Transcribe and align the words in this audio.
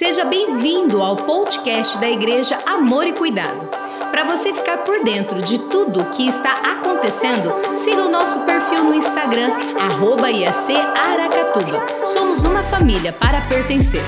Seja 0.00 0.24
bem-vindo 0.24 1.02
ao 1.02 1.14
podcast 1.14 1.98
da 1.98 2.08
Igreja 2.08 2.56
Amor 2.64 3.06
e 3.06 3.12
Cuidado. 3.12 3.66
Para 4.10 4.24
você 4.24 4.50
ficar 4.54 4.78
por 4.78 5.04
dentro 5.04 5.42
de 5.42 5.58
tudo 5.68 6.00
o 6.00 6.10
que 6.10 6.26
está 6.26 6.72
acontecendo, 6.72 7.50
siga 7.76 8.06
o 8.06 8.10
nosso 8.10 8.40
perfil 8.46 8.82
no 8.82 8.94
Instagram, 8.94 9.50
arroba 9.78 10.30
IAC 10.30 10.74
Aracatuba. 10.74 12.06
Somos 12.06 12.44
uma 12.44 12.62
família 12.62 13.12
para 13.12 13.46
pertencer. 13.46 14.02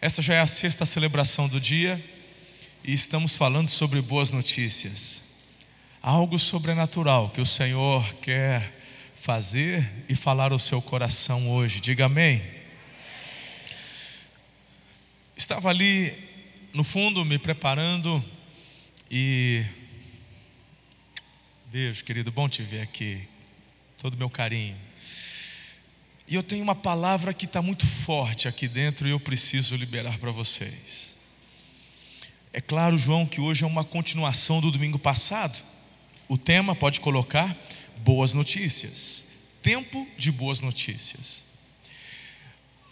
Essa 0.00 0.22
já 0.22 0.34
é 0.34 0.40
a 0.40 0.46
sexta 0.46 0.86
celebração 0.86 1.48
do 1.48 1.60
dia 1.60 2.00
e 2.84 2.94
estamos 2.94 3.34
falando 3.34 3.66
sobre 3.66 4.00
boas 4.00 4.30
notícias. 4.30 5.56
Algo 6.00 6.38
sobrenatural 6.38 7.30
que 7.30 7.40
o 7.40 7.46
Senhor 7.46 8.04
quer 8.22 8.79
fazer 9.20 9.86
e 10.08 10.14
falar 10.14 10.50
ao 10.50 10.58
seu 10.58 10.80
coração 10.80 11.50
hoje. 11.50 11.78
Diga 11.78 12.06
amém. 12.06 12.42
Estava 15.36 15.68
ali 15.68 16.10
no 16.72 16.82
fundo 16.82 17.22
me 17.22 17.38
preparando 17.38 18.24
e 19.10 19.62
Deus, 21.66 22.00
querido, 22.00 22.32
bom 22.32 22.48
te 22.48 22.62
ver 22.62 22.80
aqui. 22.80 23.20
Todo 23.98 24.16
meu 24.16 24.30
carinho. 24.30 24.76
E 26.26 26.34
eu 26.34 26.42
tenho 26.42 26.62
uma 26.62 26.74
palavra 26.74 27.34
que 27.34 27.44
está 27.44 27.60
muito 27.60 27.86
forte 27.86 28.48
aqui 28.48 28.66
dentro 28.66 29.06
e 29.06 29.10
eu 29.10 29.20
preciso 29.20 29.76
liberar 29.76 30.16
para 30.18 30.30
vocês. 30.30 31.14
É 32.54 32.60
claro, 32.60 32.96
João, 32.96 33.26
que 33.26 33.40
hoje 33.40 33.64
é 33.64 33.66
uma 33.66 33.84
continuação 33.84 34.62
do 34.62 34.70
domingo 34.70 34.98
passado. 34.98 35.62
O 36.26 36.38
tema, 36.38 36.74
pode 36.74 37.00
colocar, 37.00 37.54
boas 38.04 38.32
notícias. 38.32 39.24
Tempo 39.62 40.06
de 40.16 40.32
boas 40.32 40.60
notícias. 40.60 41.44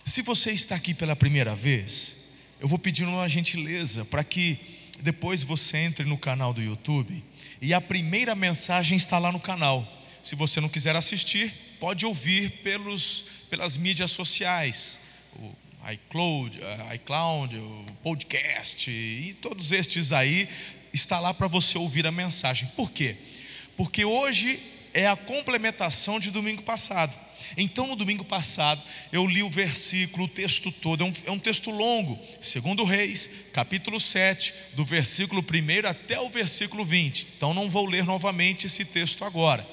Se 0.04 0.22
você 0.22 0.50
está 0.50 0.74
aqui 0.74 0.94
pela 0.94 1.16
primeira 1.16 1.54
vez, 1.54 2.28
eu 2.60 2.68
vou 2.68 2.78
pedir 2.78 3.04
uma 3.04 3.28
gentileza 3.28 4.04
para 4.04 4.24
que 4.24 4.58
depois 5.00 5.42
você 5.42 5.78
entre 5.78 6.04
no 6.04 6.18
canal 6.18 6.52
do 6.52 6.62
YouTube 6.62 7.22
e 7.60 7.72
a 7.72 7.80
primeira 7.80 8.34
mensagem 8.34 8.96
está 8.96 9.18
lá 9.18 9.30
no 9.30 9.40
canal. 9.40 9.86
Se 10.22 10.34
você 10.34 10.60
não 10.60 10.68
quiser 10.68 10.96
assistir, 10.96 11.52
pode 11.78 12.04
ouvir 12.04 12.50
pelos, 12.62 13.46
pelas 13.50 13.76
mídias 13.76 14.10
sociais, 14.10 14.98
o 15.36 15.56
iCloud, 15.92 16.58
eh, 16.60 16.94
iCloud, 16.96 17.56
o 17.56 17.84
podcast 18.02 18.90
e 18.90 19.34
todos 19.40 19.72
estes 19.72 20.12
aí 20.12 20.48
está 20.92 21.20
lá 21.20 21.32
para 21.32 21.48
você 21.48 21.78
ouvir 21.78 22.06
a 22.06 22.12
mensagem. 22.12 22.68
Por 22.76 22.90
quê? 22.90 23.16
Porque 23.76 24.04
hoje 24.04 24.58
é 24.98 25.06
a 25.06 25.14
complementação 25.14 26.18
de 26.18 26.32
domingo 26.32 26.62
passado. 26.62 27.16
Então, 27.56 27.86
no 27.86 27.94
domingo 27.94 28.24
passado, 28.24 28.82
eu 29.12 29.24
li 29.24 29.44
o 29.44 29.48
versículo, 29.48 30.24
o 30.24 30.28
texto 30.28 30.72
todo, 30.72 31.04
é 31.04 31.06
um, 31.06 31.12
é 31.26 31.30
um 31.30 31.38
texto 31.38 31.70
longo, 31.70 32.18
segundo 32.40 32.82
Reis, 32.82 33.50
capítulo 33.52 34.00
7, 34.00 34.52
do 34.74 34.84
versículo 34.84 35.40
1 35.40 35.88
até 35.88 36.18
o 36.18 36.28
versículo 36.28 36.84
20. 36.84 37.28
Então, 37.36 37.54
não 37.54 37.70
vou 37.70 37.86
ler 37.86 38.04
novamente 38.04 38.66
esse 38.66 38.84
texto 38.84 39.24
agora. 39.24 39.64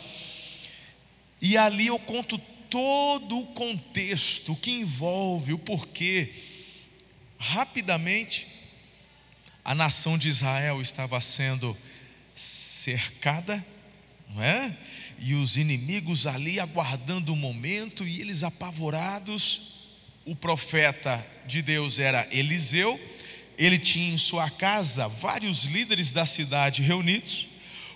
E 1.41 1.57
ali 1.57 1.87
eu 1.87 1.97
conto 1.97 2.37
todo 2.69 3.39
o 3.39 3.47
contexto 3.47 4.55
que 4.55 4.71
envolve, 4.71 5.53
o 5.53 5.59
porquê. 5.59 6.31
Rapidamente, 7.39 8.45
a 9.63 9.73
nação 9.73 10.19
de 10.19 10.29
Israel 10.29 10.79
estava 10.83 11.19
sendo 11.19 11.75
cercada, 12.35 13.65
não 14.29 14.43
é? 14.43 14.75
E 15.19 15.33
os 15.33 15.57
inimigos 15.57 16.27
ali 16.27 16.59
aguardando 16.59 17.33
o 17.33 17.35
momento, 17.35 18.05
e 18.05 18.21
eles 18.21 18.43
apavorados. 18.43 19.73
O 20.25 20.35
profeta 20.35 21.25
de 21.45 21.61
Deus 21.61 21.99
era 21.99 22.27
Eliseu, 22.31 22.99
ele 23.57 23.77
tinha 23.77 24.13
em 24.13 24.17
sua 24.17 24.49
casa 24.49 25.07
vários 25.07 25.65
líderes 25.65 26.11
da 26.11 26.25
cidade 26.25 26.81
reunidos. 26.81 27.47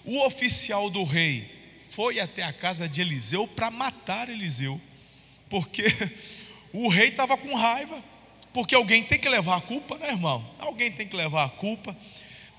O 0.05 0.25
oficial 0.25 0.89
do 0.89 1.03
rei 1.03 1.49
foi 1.89 2.19
até 2.19 2.43
a 2.43 2.53
casa 2.53 2.87
de 2.87 3.01
Eliseu 3.01 3.47
para 3.47 3.71
matar 3.71 4.29
Eliseu, 4.29 4.79
porque 5.49 5.83
o 6.71 6.87
rei 6.87 7.09
estava 7.09 7.35
com 7.35 7.55
raiva, 7.55 8.01
porque 8.53 8.75
alguém 8.75 9.03
tem 9.03 9.19
que 9.19 9.27
levar 9.27 9.57
a 9.57 9.61
culpa, 9.61 9.97
né, 9.97 10.09
irmão? 10.09 10.47
Alguém 10.59 10.91
tem 10.91 11.07
que 11.07 11.15
levar 11.15 11.45
a 11.45 11.49
culpa. 11.49 11.95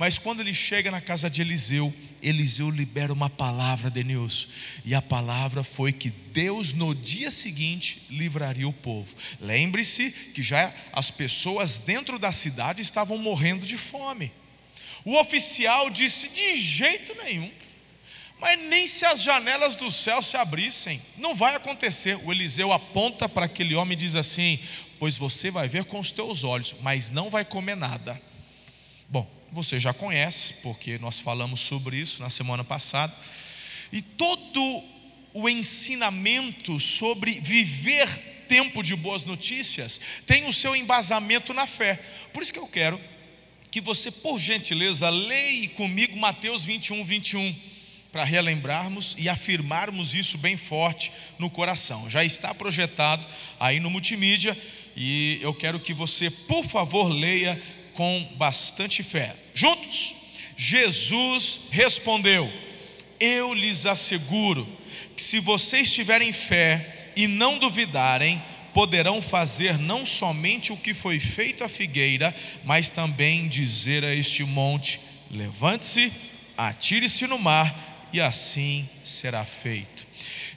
Mas 0.00 0.16
quando 0.16 0.40
ele 0.40 0.54
chega 0.54 0.90
na 0.90 0.98
casa 0.98 1.28
de 1.28 1.42
Eliseu, 1.42 1.94
Eliseu 2.22 2.70
libera 2.70 3.12
uma 3.12 3.28
palavra, 3.28 3.90
Denilson. 3.90 4.48
E 4.82 4.94
a 4.94 5.02
palavra 5.02 5.62
foi 5.62 5.92
que 5.92 6.08
Deus 6.08 6.72
no 6.72 6.94
dia 6.94 7.30
seguinte 7.30 8.06
livraria 8.08 8.66
o 8.66 8.72
povo. 8.72 9.14
Lembre-se 9.42 10.10
que 10.34 10.42
já 10.42 10.72
as 10.90 11.10
pessoas 11.10 11.80
dentro 11.80 12.18
da 12.18 12.32
cidade 12.32 12.80
estavam 12.80 13.18
morrendo 13.18 13.66
de 13.66 13.76
fome. 13.76 14.32
O 15.04 15.20
oficial 15.20 15.90
disse: 15.90 16.30
de 16.30 16.58
jeito 16.58 17.14
nenhum. 17.22 17.52
Mas 18.40 18.58
nem 18.58 18.86
se 18.86 19.04
as 19.04 19.22
janelas 19.22 19.76
do 19.76 19.90
céu 19.90 20.22
se 20.22 20.34
abrissem, 20.34 20.98
não 21.18 21.34
vai 21.34 21.54
acontecer. 21.54 22.16
O 22.24 22.32
Eliseu 22.32 22.72
aponta 22.72 23.28
para 23.28 23.44
aquele 23.44 23.74
homem 23.74 23.92
e 23.92 24.00
diz 24.00 24.14
assim: 24.14 24.58
Pois 24.98 25.18
você 25.18 25.50
vai 25.50 25.68
ver 25.68 25.84
com 25.84 26.00
os 26.00 26.10
teus 26.10 26.42
olhos, 26.42 26.76
mas 26.80 27.10
não 27.10 27.28
vai 27.28 27.44
comer 27.44 27.76
nada. 27.76 28.18
Bom, 29.06 29.39
você 29.52 29.80
já 29.80 29.92
conhece, 29.92 30.54
porque 30.62 30.98
nós 30.98 31.18
falamos 31.18 31.60
sobre 31.60 31.96
isso 31.96 32.22
na 32.22 32.30
semana 32.30 32.64
passada. 32.64 33.14
E 33.92 34.00
todo 34.00 34.84
o 35.32 35.48
ensinamento 35.48 36.78
sobre 36.78 37.32
viver 37.40 38.08
tempo 38.48 38.82
de 38.82 38.96
boas 38.96 39.24
notícias 39.24 40.00
tem 40.26 40.48
o 40.48 40.52
seu 40.52 40.74
embasamento 40.74 41.54
na 41.54 41.66
fé. 41.66 42.00
Por 42.32 42.42
isso 42.42 42.52
que 42.52 42.58
eu 42.58 42.66
quero 42.66 43.00
que 43.70 43.80
você, 43.80 44.10
por 44.10 44.38
gentileza, 44.38 45.08
leia 45.08 45.68
comigo 45.70 46.16
Mateus 46.16 46.64
21, 46.64 47.04
21, 47.04 47.56
para 48.10 48.24
relembrarmos 48.24 49.14
e 49.16 49.28
afirmarmos 49.28 50.14
isso 50.14 50.36
bem 50.38 50.56
forte 50.56 51.12
no 51.38 51.48
coração. 51.48 52.10
Já 52.10 52.24
está 52.24 52.52
projetado 52.52 53.24
aí 53.60 53.78
no 53.78 53.88
multimídia 53.88 54.56
e 54.96 55.38
eu 55.40 55.54
quero 55.54 55.78
que 55.78 55.94
você, 55.94 56.28
por 56.28 56.64
favor, 56.64 57.08
leia 57.08 57.60
com 57.94 58.28
bastante 58.36 59.02
fé. 59.02 59.34
Juntos? 59.54 60.14
Jesus 60.56 61.68
respondeu: 61.70 62.50
Eu 63.18 63.54
lhes 63.54 63.86
asseguro 63.86 64.66
que 65.16 65.22
se 65.22 65.40
vocês 65.40 65.92
tiverem 65.92 66.32
fé 66.32 67.12
e 67.16 67.26
não 67.26 67.58
duvidarem, 67.58 68.40
poderão 68.72 69.20
fazer 69.20 69.78
não 69.78 70.04
somente 70.06 70.72
o 70.72 70.76
que 70.76 70.94
foi 70.94 71.18
feito 71.18 71.64
à 71.64 71.68
figueira, 71.68 72.34
mas 72.64 72.90
também 72.90 73.48
dizer 73.48 74.04
a 74.04 74.14
este 74.14 74.44
monte: 74.44 75.00
levante-se, 75.30 76.12
atire-se 76.56 77.26
no 77.26 77.38
mar, 77.38 78.08
e 78.12 78.20
assim 78.20 78.88
será 79.04 79.44
feito. 79.44 80.06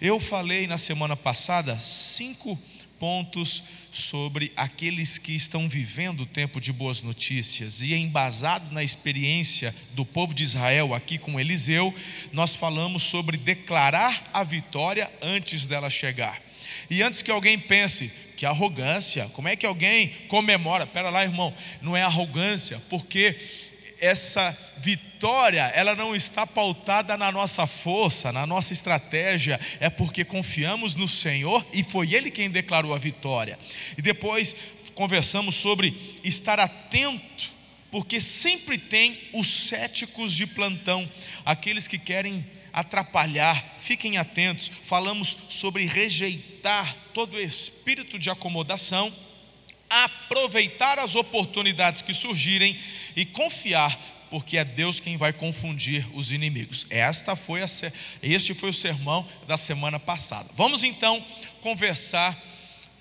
Eu 0.01 0.19
falei 0.19 0.67
na 0.67 0.77
semana 0.77 1.15
passada 1.15 1.77
cinco 1.79 2.59
pontos 3.03 3.63
sobre 3.91 4.53
aqueles 4.55 5.17
que 5.17 5.35
estão 5.35 5.67
vivendo 5.67 6.21
o 6.21 6.25
tempo 6.25 6.61
de 6.61 6.71
boas 6.71 7.01
notícias, 7.01 7.81
e 7.81 7.93
embasado 7.93 8.73
na 8.73 8.81
experiência 8.81 9.75
do 9.91 10.05
povo 10.05 10.33
de 10.33 10.41
Israel 10.41 10.93
aqui 10.93 11.17
com 11.17 11.37
Eliseu, 11.37 11.93
nós 12.31 12.55
falamos 12.55 13.03
sobre 13.03 13.35
declarar 13.35 14.29
a 14.31 14.41
vitória 14.41 15.11
antes 15.21 15.67
dela 15.67 15.89
chegar. 15.89 16.41
E 16.89 17.03
antes 17.03 17.21
que 17.21 17.29
alguém 17.29 17.59
pense 17.59 18.09
que 18.37 18.45
arrogância, 18.45 19.25
como 19.33 19.49
é 19.49 19.57
que 19.57 19.65
alguém 19.65 20.07
comemora? 20.29 20.87
Pera 20.87 21.09
lá, 21.09 21.23
irmão, 21.23 21.53
não 21.81 21.97
é 21.97 22.03
arrogância, 22.03 22.81
porque 22.89 23.35
essa 24.03 24.55
vitória, 24.77 25.71
ela 25.73 25.95
não 25.95 26.13
está 26.13 26.45
pautada 26.45 27.15
na 27.15 27.31
nossa 27.31 27.65
força, 27.65 28.33
na 28.33 28.45
nossa 28.45 28.73
estratégia, 28.73 29.59
é 29.79 29.89
porque 29.89 30.25
confiamos 30.25 30.93
no 30.93 31.07
Senhor 31.07 31.65
e 31.71 31.83
foi 31.83 32.13
Ele 32.13 32.29
quem 32.29 32.49
declarou 32.49 32.93
a 32.93 32.97
vitória. 32.97 33.57
E 33.97 34.01
depois 34.01 34.55
conversamos 34.93 35.55
sobre 35.55 36.19
estar 36.23 36.59
atento, 36.59 37.53
porque 37.89 38.19
sempre 38.19 38.77
tem 38.77 39.17
os 39.33 39.47
céticos 39.69 40.33
de 40.33 40.47
plantão, 40.47 41.09
aqueles 41.45 41.87
que 41.87 41.97
querem 41.97 42.45
atrapalhar, 42.73 43.77
fiquem 43.79 44.17
atentos. 44.17 44.69
Falamos 44.83 45.27
sobre 45.49 45.85
rejeitar 45.85 46.93
todo 47.13 47.39
espírito 47.39 48.19
de 48.19 48.29
acomodação 48.29 49.13
aproveitar 50.03 50.99
as 50.99 51.15
oportunidades 51.15 52.01
que 52.01 52.13
surgirem 52.13 52.77
e 53.15 53.25
confiar, 53.25 53.97
porque 54.29 54.57
é 54.57 54.65
Deus 54.65 54.99
quem 54.99 55.17
vai 55.17 55.31
confundir 55.31 56.05
os 56.13 56.31
inimigos. 56.31 56.87
Esta 56.89 57.35
foi 57.35 57.61
a, 57.61 57.67
este 58.21 58.53
foi 58.53 58.71
o 58.71 58.73
sermão 58.73 59.27
da 59.47 59.57
semana 59.57 59.99
passada. 59.99 60.49
Vamos 60.55 60.83
então 60.83 61.23
conversar 61.61 62.35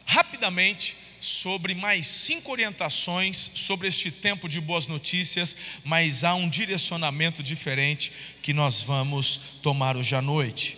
rapidamente 0.05 0.97
sobre 1.23 1.75
mais 1.75 2.07
cinco 2.07 2.51
orientações 2.51 3.53
sobre 3.55 3.87
este 3.87 4.11
tempo 4.11 4.49
de 4.49 4.61
boas 4.61 4.89
notícias, 4.89 5.57
mas 5.85 6.25
há 6.25 6.35
um 6.35 6.49
direcionamento 6.49 7.43
diferente 7.43 8.13
que 8.43 8.53
nós 8.53 8.83
vamos 8.83 9.61
tomar 9.63 9.97
hoje 9.97 10.17
à 10.17 10.21
noite. 10.21 10.77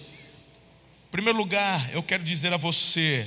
Em 1.09 1.11
primeiro 1.11 1.39
lugar, 1.39 1.91
eu 1.93 2.03
quero 2.03 2.23
dizer 2.23 2.53
a 2.53 2.59
você, 2.59 3.27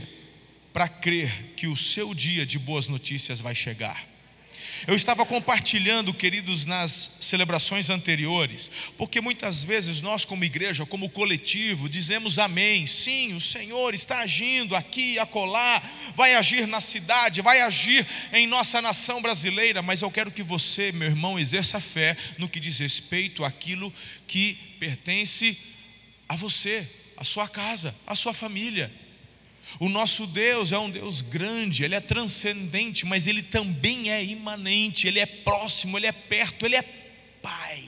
para 0.78 0.88
crer 0.88 1.56
que 1.56 1.66
o 1.66 1.76
seu 1.76 2.14
dia 2.14 2.46
de 2.46 2.60
boas 2.60 2.88
notícias 2.88 3.42
vai 3.42 3.56
chegar. 3.56 4.06
Eu 4.86 4.96
estava 4.96 5.26
compartilhando, 5.26 6.14
queridos, 6.14 6.66
nas 6.68 7.18
celebrações 7.20 7.90
anteriores, 7.90 8.70
porque 8.96 9.20
muitas 9.20 9.64
vezes 9.64 10.04
nós, 10.04 10.24
como 10.24 10.44
igreja, 10.44 10.86
como 10.86 11.10
coletivo, 11.10 11.90
dizemos 11.90 12.38
amém. 12.38 12.86
Sim, 12.86 13.34
o 13.34 13.42
Senhor 13.42 13.96
está 13.96 14.20
agindo 14.20 14.76
aqui 14.76 15.18
acolá, 15.18 15.82
vai 16.16 16.36
agir 16.36 16.68
na 16.68 16.80
cidade, 16.80 17.42
vai 17.42 17.62
agir 17.62 18.06
em 18.32 18.46
nossa 18.46 18.80
nação 18.80 19.20
brasileira, 19.20 19.82
mas 19.82 20.04
eu 20.04 20.12
quero 20.12 20.32
que 20.32 20.44
você, 20.44 20.92
meu 20.92 21.08
irmão, 21.08 21.40
exerça 21.40 21.82
fé 21.82 22.16
no 22.38 22.48
que 22.48 22.60
diz 22.60 22.78
respeito 22.78 23.44
àquilo 23.44 23.92
que 24.28 24.54
pertence 24.80 25.58
a 26.30 26.36
você, 26.36 26.88
a 27.18 27.24
sua 27.24 27.48
casa, 27.48 27.96
a 28.06 28.14
sua 28.14 28.32
família. 28.32 29.07
O 29.80 29.90
nosso 29.90 30.26
Deus 30.28 30.72
é 30.72 30.80
um 30.80 30.90
Deus 30.90 31.22
grande, 31.22 31.84
ele 31.84 31.96
é 31.96 32.00
transcendente, 32.02 33.06
mas 33.06 33.28
ele 33.28 33.44
também 33.44 34.12
é 34.12 34.24
imanente, 34.24 35.08
ele 35.08 35.20
é 35.20 35.26
próximo, 35.26 35.98
ele 35.98 36.08
é 36.08 36.12
perto, 36.12 36.66
ele 36.66 36.76
é 36.76 36.82
Pai. 37.42 37.84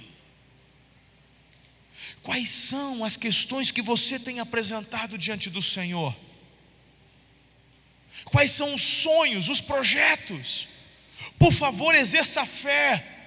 Quais 2.21 2.49
são 2.49 3.03
as 3.03 3.15
questões 3.15 3.71
que 3.71 3.81
você 3.81 4.19
tem 4.19 4.39
apresentado 4.39 5.17
diante 5.17 5.49
do 5.49 5.61
Senhor? 5.61 6.15
Quais 8.25 8.51
são 8.51 8.73
os 8.73 8.81
sonhos, 8.81 9.49
os 9.49 9.61
projetos? 9.61 10.67
Por 11.39 11.51
favor, 11.51 11.95
exerça 11.95 12.41
a 12.41 12.45
fé 12.45 13.19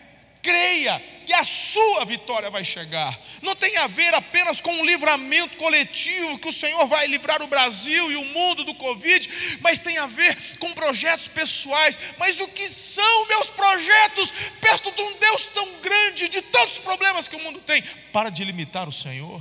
creia 0.42 1.00
que 1.24 1.32
a 1.32 1.44
sua 1.44 2.04
vitória 2.04 2.50
vai 2.50 2.64
chegar. 2.64 3.18
Não 3.42 3.54
tem 3.54 3.76
a 3.76 3.86
ver 3.86 4.12
apenas 4.12 4.60
com 4.60 4.72
um 4.72 4.84
livramento 4.84 5.56
coletivo, 5.56 6.38
que 6.38 6.48
o 6.48 6.52
Senhor 6.52 6.86
vai 6.86 7.06
livrar 7.06 7.40
o 7.42 7.46
Brasil 7.46 8.10
e 8.10 8.16
o 8.16 8.24
mundo 8.26 8.64
do 8.64 8.74
Covid, 8.74 9.58
mas 9.60 9.78
tem 9.78 9.98
a 9.98 10.06
ver 10.06 10.36
com 10.58 10.72
projetos 10.72 11.28
pessoais. 11.28 11.98
Mas 12.18 12.40
o 12.40 12.48
que 12.48 12.68
são 12.68 13.26
meus 13.28 13.48
projetos 13.48 14.32
perto 14.60 14.90
de 14.90 15.02
um 15.02 15.12
Deus 15.18 15.46
tão 15.46 15.68
grande, 15.80 16.28
de 16.28 16.42
tantos 16.42 16.78
problemas 16.78 17.28
que 17.28 17.36
o 17.36 17.40
mundo 17.40 17.60
tem? 17.60 17.82
Para 18.12 18.30
de 18.30 18.44
limitar 18.44 18.88
o 18.88 18.92
Senhor. 18.92 19.40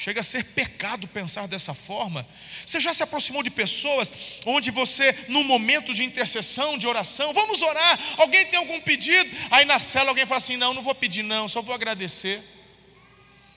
Chega 0.00 0.22
a 0.22 0.24
ser 0.24 0.42
pecado 0.42 1.06
pensar 1.06 1.46
dessa 1.46 1.74
forma. 1.74 2.26
Você 2.64 2.80
já 2.80 2.94
se 2.94 3.02
aproximou 3.02 3.42
de 3.42 3.50
pessoas 3.50 4.40
onde 4.46 4.70
você, 4.70 5.14
num 5.28 5.44
momento 5.44 5.92
de 5.92 6.02
intercessão, 6.02 6.78
de 6.78 6.86
oração, 6.86 7.34
vamos 7.34 7.60
orar, 7.60 8.00
alguém 8.16 8.46
tem 8.46 8.58
algum 8.58 8.80
pedido? 8.80 9.30
Aí 9.50 9.66
na 9.66 9.78
cela 9.78 10.08
alguém 10.08 10.24
fala 10.24 10.38
assim: 10.38 10.56
não, 10.56 10.72
não 10.72 10.82
vou 10.82 10.94
pedir, 10.94 11.22
não, 11.22 11.46
só 11.46 11.60
vou 11.60 11.74
agradecer. 11.74 12.42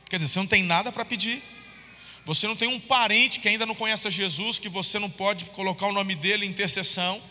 Quer 0.10 0.18
dizer, 0.18 0.28
você 0.28 0.40
não 0.40 0.46
tem 0.46 0.64
nada 0.64 0.92
para 0.92 1.06
pedir. 1.06 1.42
Você 2.26 2.46
não 2.46 2.58
tem 2.58 2.68
um 2.68 2.80
parente 2.80 3.40
que 3.40 3.48
ainda 3.48 3.66
não 3.66 3.74
conhece 3.74 4.12
Jesus, 4.12 4.60
que 4.60 4.68
você 4.68 5.00
não 5.00 5.10
pode 5.10 5.46
colocar 5.46 5.88
o 5.88 5.94
nome 5.94 6.14
dele 6.14 6.46
em 6.46 6.50
intercessão. 6.50 7.22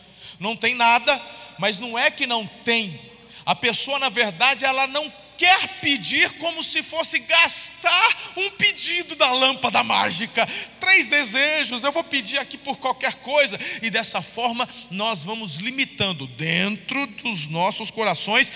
Não 0.40 0.56
tem 0.56 0.74
nada, 0.74 1.20
mas 1.58 1.78
não 1.78 1.98
é 1.98 2.10
que 2.10 2.26
não 2.26 2.46
tem. 2.46 2.98
A 3.44 3.54
pessoa, 3.54 3.98
na 3.98 4.08
verdade, 4.08 4.64
ela 4.64 4.86
não 4.86 5.12
quer 5.42 5.80
pedir 5.80 6.30
como 6.34 6.62
se 6.62 6.84
fosse 6.84 7.18
gastar 7.18 8.32
um 8.36 8.48
pedido 8.50 9.16
da 9.16 9.32
lâmpada 9.32 9.82
mágica. 9.82 10.46
Três 10.78 11.10
desejos, 11.10 11.82
eu 11.82 11.90
vou 11.90 12.04
pedir 12.04 12.38
aqui 12.38 12.56
por 12.56 12.78
qualquer 12.78 13.14
coisa, 13.14 13.58
e 13.82 13.90
dessa 13.90 14.22
forma 14.22 14.68
nós 14.88 15.24
vamos 15.24 15.56
limitando 15.56 16.28
dentro 16.28 17.08
dos 17.08 17.48
nossos 17.48 17.90
corações 17.90 18.52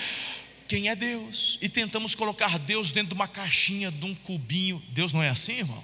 quem 0.65 0.87
é 0.87 0.95
Deus 0.95 1.59
e 1.61 1.67
tentamos 1.67 2.15
colocar 2.15 2.57
Deus 2.57 2.93
dentro 2.93 3.09
de 3.09 3.15
uma 3.15 3.27
caixinha, 3.27 3.91
de 3.91 4.05
um 4.05 4.15
cubinho. 4.15 4.81
Deus 4.87 5.11
não 5.11 5.21
é 5.21 5.27
assim, 5.27 5.57
irmão? 5.57 5.83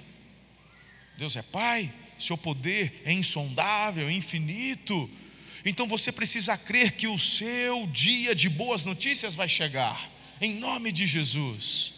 Deus 1.18 1.36
é 1.36 1.42
Pai, 1.42 1.92
seu 2.18 2.38
poder 2.38 3.02
é 3.04 3.12
insondável, 3.12 4.10
infinito. 4.10 5.10
Então 5.66 5.86
você 5.86 6.10
precisa 6.10 6.56
crer 6.56 6.92
que 6.92 7.06
o 7.06 7.18
seu 7.18 7.86
dia 7.88 8.34
de 8.34 8.48
boas 8.48 8.86
notícias 8.86 9.34
vai 9.34 9.50
chegar 9.50 10.13
em 10.40 10.54
nome 10.54 10.92
de 10.92 11.06
Jesus. 11.06 11.94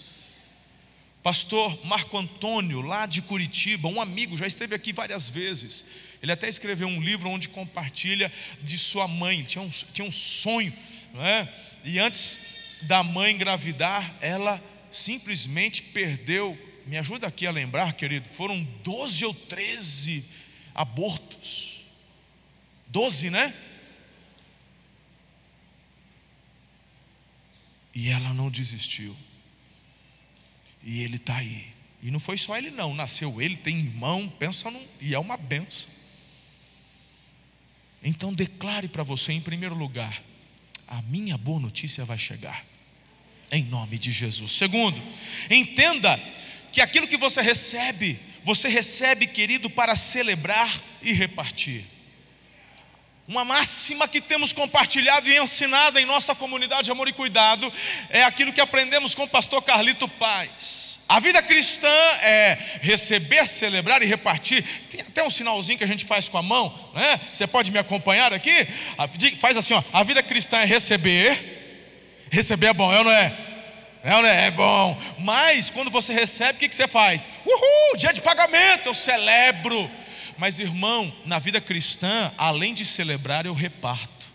Pastor 1.23 1.85
Marco 1.87 2.17
Antônio, 2.17 2.81
lá 2.83 3.05
de 3.05 3.21
Curitiba, 3.21 3.89
um 3.89 4.01
amigo, 4.01 4.37
já 4.37 4.47
esteve 4.47 4.75
aqui 4.75 4.93
várias 4.93 5.29
vezes. 5.29 5.87
Ele 6.23 6.31
até 6.31 6.49
escreveu 6.49 6.87
um 6.87 7.03
livro 7.03 7.29
onde 7.29 7.49
compartilha 7.49 8.33
de 8.63 8.79
sua 8.79 9.09
mãe. 9.09 9.43
Tinha 9.43 9.63
um, 9.63 9.69
tinha 9.69 10.07
um 10.07 10.13
sonho, 10.13 10.73
não 11.13 11.25
é? 11.25 11.53
E 11.85 11.99
antes 11.99 12.39
da 12.83 13.03
mãe 13.03 13.35
engravidar, 13.35 14.17
ela 14.21 14.63
simplesmente 14.91 15.83
perdeu. 15.83 16.57
Me 16.87 16.97
ajuda 16.97 17.27
aqui 17.27 17.47
a 17.47 17.51
lembrar, 17.51 17.95
querido, 17.95 18.29
foram 18.29 18.63
12 18.85 19.25
ou 19.25 19.35
13 19.35 20.25
abortos. 20.75 21.87
12, 22.89 23.31
né? 23.31 23.53
E 27.97 28.11
ela 28.11 28.35
não 28.35 28.51
desistiu. 28.51 29.17
E 30.85 31.01
ele 31.01 31.17
está 31.17 31.39
aí. 31.39 31.67
E 32.03 32.11
não 32.11 32.21
foi 32.21 32.37
só 32.37 32.55
ele, 32.59 32.71
não. 32.71 32.95
Nasceu 32.95 33.41
ele, 33.41 33.57
tem 33.57 33.79
irmão, 33.79 34.29
pensa 34.39 34.71
num, 34.71 34.87
e 35.01 35.15
é 35.15 35.19
uma 35.19 35.39
benção. 35.39 35.89
Então 38.03 38.35
declare 38.35 38.87
para 38.87 39.03
você, 39.03 39.33
em 39.33 39.41
primeiro 39.41 39.75
lugar, 39.75 40.23
a 40.87 41.01
minha 41.03 41.39
boa 41.39 41.59
notícia 41.59 42.05
vai 42.05 42.19
chegar. 42.19 42.67
Em 43.51 43.65
nome 43.65 43.97
de 43.97 44.13
Jesus. 44.13 44.53
Segundo, 44.53 45.03
entenda 45.51 46.21
que 46.73 46.83
aquilo 46.83 47.09
que 47.09 47.17
você 47.17 47.41
recebe, 47.41 48.19
você 48.45 48.69
recebe, 48.69 49.27
querido, 49.27 49.71
para 49.71 49.97
celebrar 49.97 50.83
e 51.01 51.15
repartir. 51.15 51.83
Uma 53.29 53.45
máxima 53.45 54.07
que 54.07 54.21
temos 54.21 54.53
compartilhado 54.53 55.29
e 55.29 55.37
ensinado 55.37 55.99
em 55.99 56.07
nossa 56.07 56.33
comunidade 56.33 56.85
de 56.85 56.93
amor 56.93 57.09
e 57.09 57.13
cuidado 57.13 57.73
é 58.09 58.23
aquilo 58.23 58.53
que 58.53 58.61
aprendemos 58.61 59.17
com 59.17 59.25
o 59.25 59.29
pastor 59.29 59.61
Carlito 59.63 60.09
Paz. 60.09 61.01
A 61.09 61.19
vida 61.19 61.43
cristã 61.43 61.89
é 62.23 62.57
receber, 62.83 63.47
celebrar 63.49 64.01
e 64.01 64.07
repartir. 64.07 64.63
Tem 64.89 65.01
até 65.01 65.25
um 65.25 65.31
sinalzinho 65.31 65.77
que 65.77 65.83
a 65.83 65.89
gente 65.89 66.05
faz 66.05 66.29
com 66.29 66.39
a 66.39 66.43
mão, 66.43 66.73
né? 66.95 67.21
Você 67.33 67.49
pode 67.49 67.73
me 67.73 67.79
acompanhar 67.79 68.33
aqui? 68.33 68.67
Faz 69.41 69.57
assim, 69.57 69.75
ó. 69.75 69.83
A 69.93 70.05
vida 70.05 70.23
cristã 70.23 70.59
é 70.59 70.65
receber. 70.65 72.27
Receber 72.31 72.69
é 72.69 72.75
bom, 72.75 72.93
é 72.93 72.99
ou 72.99 73.05
não 73.05 73.13
é? 73.13 73.37
É 74.05 74.15
ou 74.15 74.23
não 74.23 74.29
é? 74.29 74.47
É 74.47 74.51
bom. 74.53 74.97
Mas 75.19 75.69
quando 75.69 75.91
você 75.91 76.13
recebe, 76.13 76.65
o 76.65 76.69
que 76.69 76.75
você 76.75 76.87
faz? 76.87 77.29
Uhul, 77.45 77.97
dia 77.97 78.13
de 78.13 78.21
pagamento, 78.21 78.87
eu 78.87 78.95
celebro. 78.95 79.91
Mas, 80.39 80.61
irmão, 80.61 81.15
na 81.25 81.39
vida 81.39 81.61
cristã, 81.61 82.33
além 82.37 82.75
de 82.75 82.85
celebrar, 82.85 83.47
eu 83.47 83.55
reparto. 83.55 84.27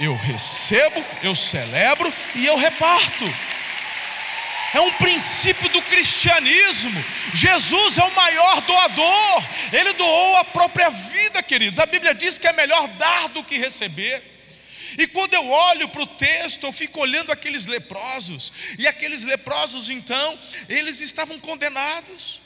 Eu 0.00 0.14
recebo, 0.16 1.04
eu 1.22 1.34
celebro 1.34 2.12
e 2.34 2.46
eu 2.46 2.56
reparto. 2.56 3.24
É 4.74 4.80
um 4.80 4.92
princípio 4.92 5.68
do 5.70 5.80
cristianismo. 5.82 7.02
Jesus 7.32 7.96
é 7.96 8.04
o 8.04 8.14
maior 8.14 8.60
doador. 8.62 9.44
Ele 9.72 9.92
doou 9.94 10.36
a 10.36 10.44
própria 10.44 10.90
vida, 10.90 11.42
queridos. 11.42 11.78
A 11.78 11.86
Bíblia 11.86 12.14
diz 12.14 12.36
que 12.36 12.46
é 12.46 12.52
melhor 12.52 12.86
dar 12.88 13.28
do 13.30 13.42
que 13.42 13.56
receber. 13.56 14.22
E 14.98 15.06
quando 15.06 15.34
eu 15.34 15.48
olho 15.48 15.88
para 15.88 16.02
o 16.02 16.06
texto, 16.06 16.64
eu 16.64 16.72
fico 16.72 17.00
olhando 17.00 17.32
aqueles 17.32 17.66
leprosos. 17.66 18.52
E 18.78 18.86
aqueles 18.86 19.24
leprosos, 19.24 19.88
então, 19.88 20.38
eles 20.68 21.00
estavam 21.00 21.38
condenados. 21.38 22.40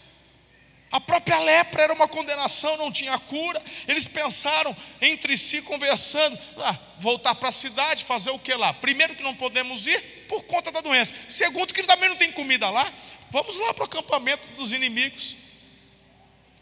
A 0.92 1.00
própria 1.00 1.38
lepra 1.38 1.84
era 1.84 1.92
uma 1.92 2.08
condenação, 2.08 2.76
não 2.76 2.90
tinha 2.90 3.16
cura. 3.16 3.62
Eles 3.86 4.08
pensaram 4.08 4.76
entre 5.00 5.38
si, 5.38 5.62
conversando: 5.62 6.36
ah, 6.58 6.76
voltar 6.98 7.34
para 7.36 7.48
a 7.48 7.52
cidade, 7.52 8.04
fazer 8.04 8.30
o 8.30 8.38
que 8.38 8.52
lá? 8.54 8.72
Primeiro, 8.74 9.14
que 9.14 9.22
não 9.22 9.34
podemos 9.34 9.86
ir 9.86 10.00
por 10.28 10.42
conta 10.44 10.72
da 10.72 10.80
doença. 10.80 11.14
Segundo, 11.28 11.72
que 11.72 11.84
também 11.84 12.08
não 12.08 12.16
tem 12.16 12.32
comida 12.32 12.68
lá. 12.70 12.92
Vamos 13.30 13.56
lá 13.58 13.72
para 13.72 13.82
o 13.82 13.86
acampamento 13.86 14.44
dos 14.54 14.72
inimigos. 14.72 15.36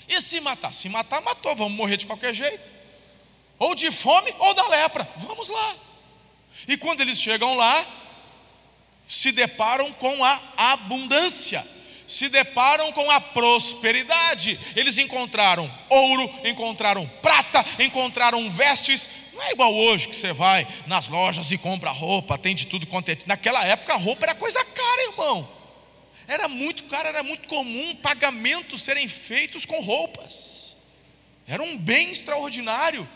E 0.06 0.20
se 0.20 0.40
matar? 0.40 0.74
Se 0.74 0.90
matar, 0.90 1.22
matou, 1.22 1.56
vamos 1.56 1.72
morrer 1.72 1.96
de 1.96 2.04
qualquer 2.04 2.34
jeito. 2.34 2.74
Ou 3.58 3.74
de 3.74 3.90
fome 3.90 4.34
ou 4.38 4.52
da 4.52 4.68
lepra. 4.68 5.08
Vamos 5.16 5.48
lá. 5.48 5.76
E 6.66 6.76
quando 6.76 7.00
eles 7.00 7.18
chegam 7.18 7.54
lá, 7.54 7.86
se 9.06 9.32
deparam 9.32 9.90
com 9.94 10.22
a 10.22 10.40
abundância 10.56 11.77
se 12.08 12.28
deparam 12.30 12.90
com 12.92 13.08
a 13.10 13.20
prosperidade. 13.20 14.58
Eles 14.74 14.96
encontraram 14.96 15.70
ouro, 15.90 16.28
encontraram 16.44 17.06
prata, 17.22 17.64
encontraram 17.78 18.50
vestes. 18.50 19.28
Não 19.34 19.42
é 19.42 19.52
igual 19.52 19.72
hoje 19.72 20.08
que 20.08 20.16
você 20.16 20.32
vai 20.32 20.66
nas 20.86 21.06
lojas 21.06 21.50
e 21.52 21.58
compra 21.58 21.90
roupa, 21.90 22.38
tem 22.38 22.54
de 22.54 22.66
tudo 22.66 22.86
quanto 22.86 23.10
é. 23.10 23.18
Naquela 23.26 23.64
época 23.64 23.92
a 23.92 23.98
roupa 23.98 24.24
era 24.24 24.34
coisa 24.34 24.64
cara, 24.64 25.10
irmão. 25.10 25.48
Era 26.26 26.48
muito 26.48 26.84
caro, 26.84 27.08
era 27.08 27.22
muito 27.22 27.46
comum 27.46 27.94
pagamentos 27.96 28.82
serem 28.82 29.06
feitos 29.06 29.64
com 29.64 29.80
roupas. 29.80 30.76
Era 31.46 31.62
um 31.62 31.76
bem 31.78 32.10
extraordinário. 32.10 33.08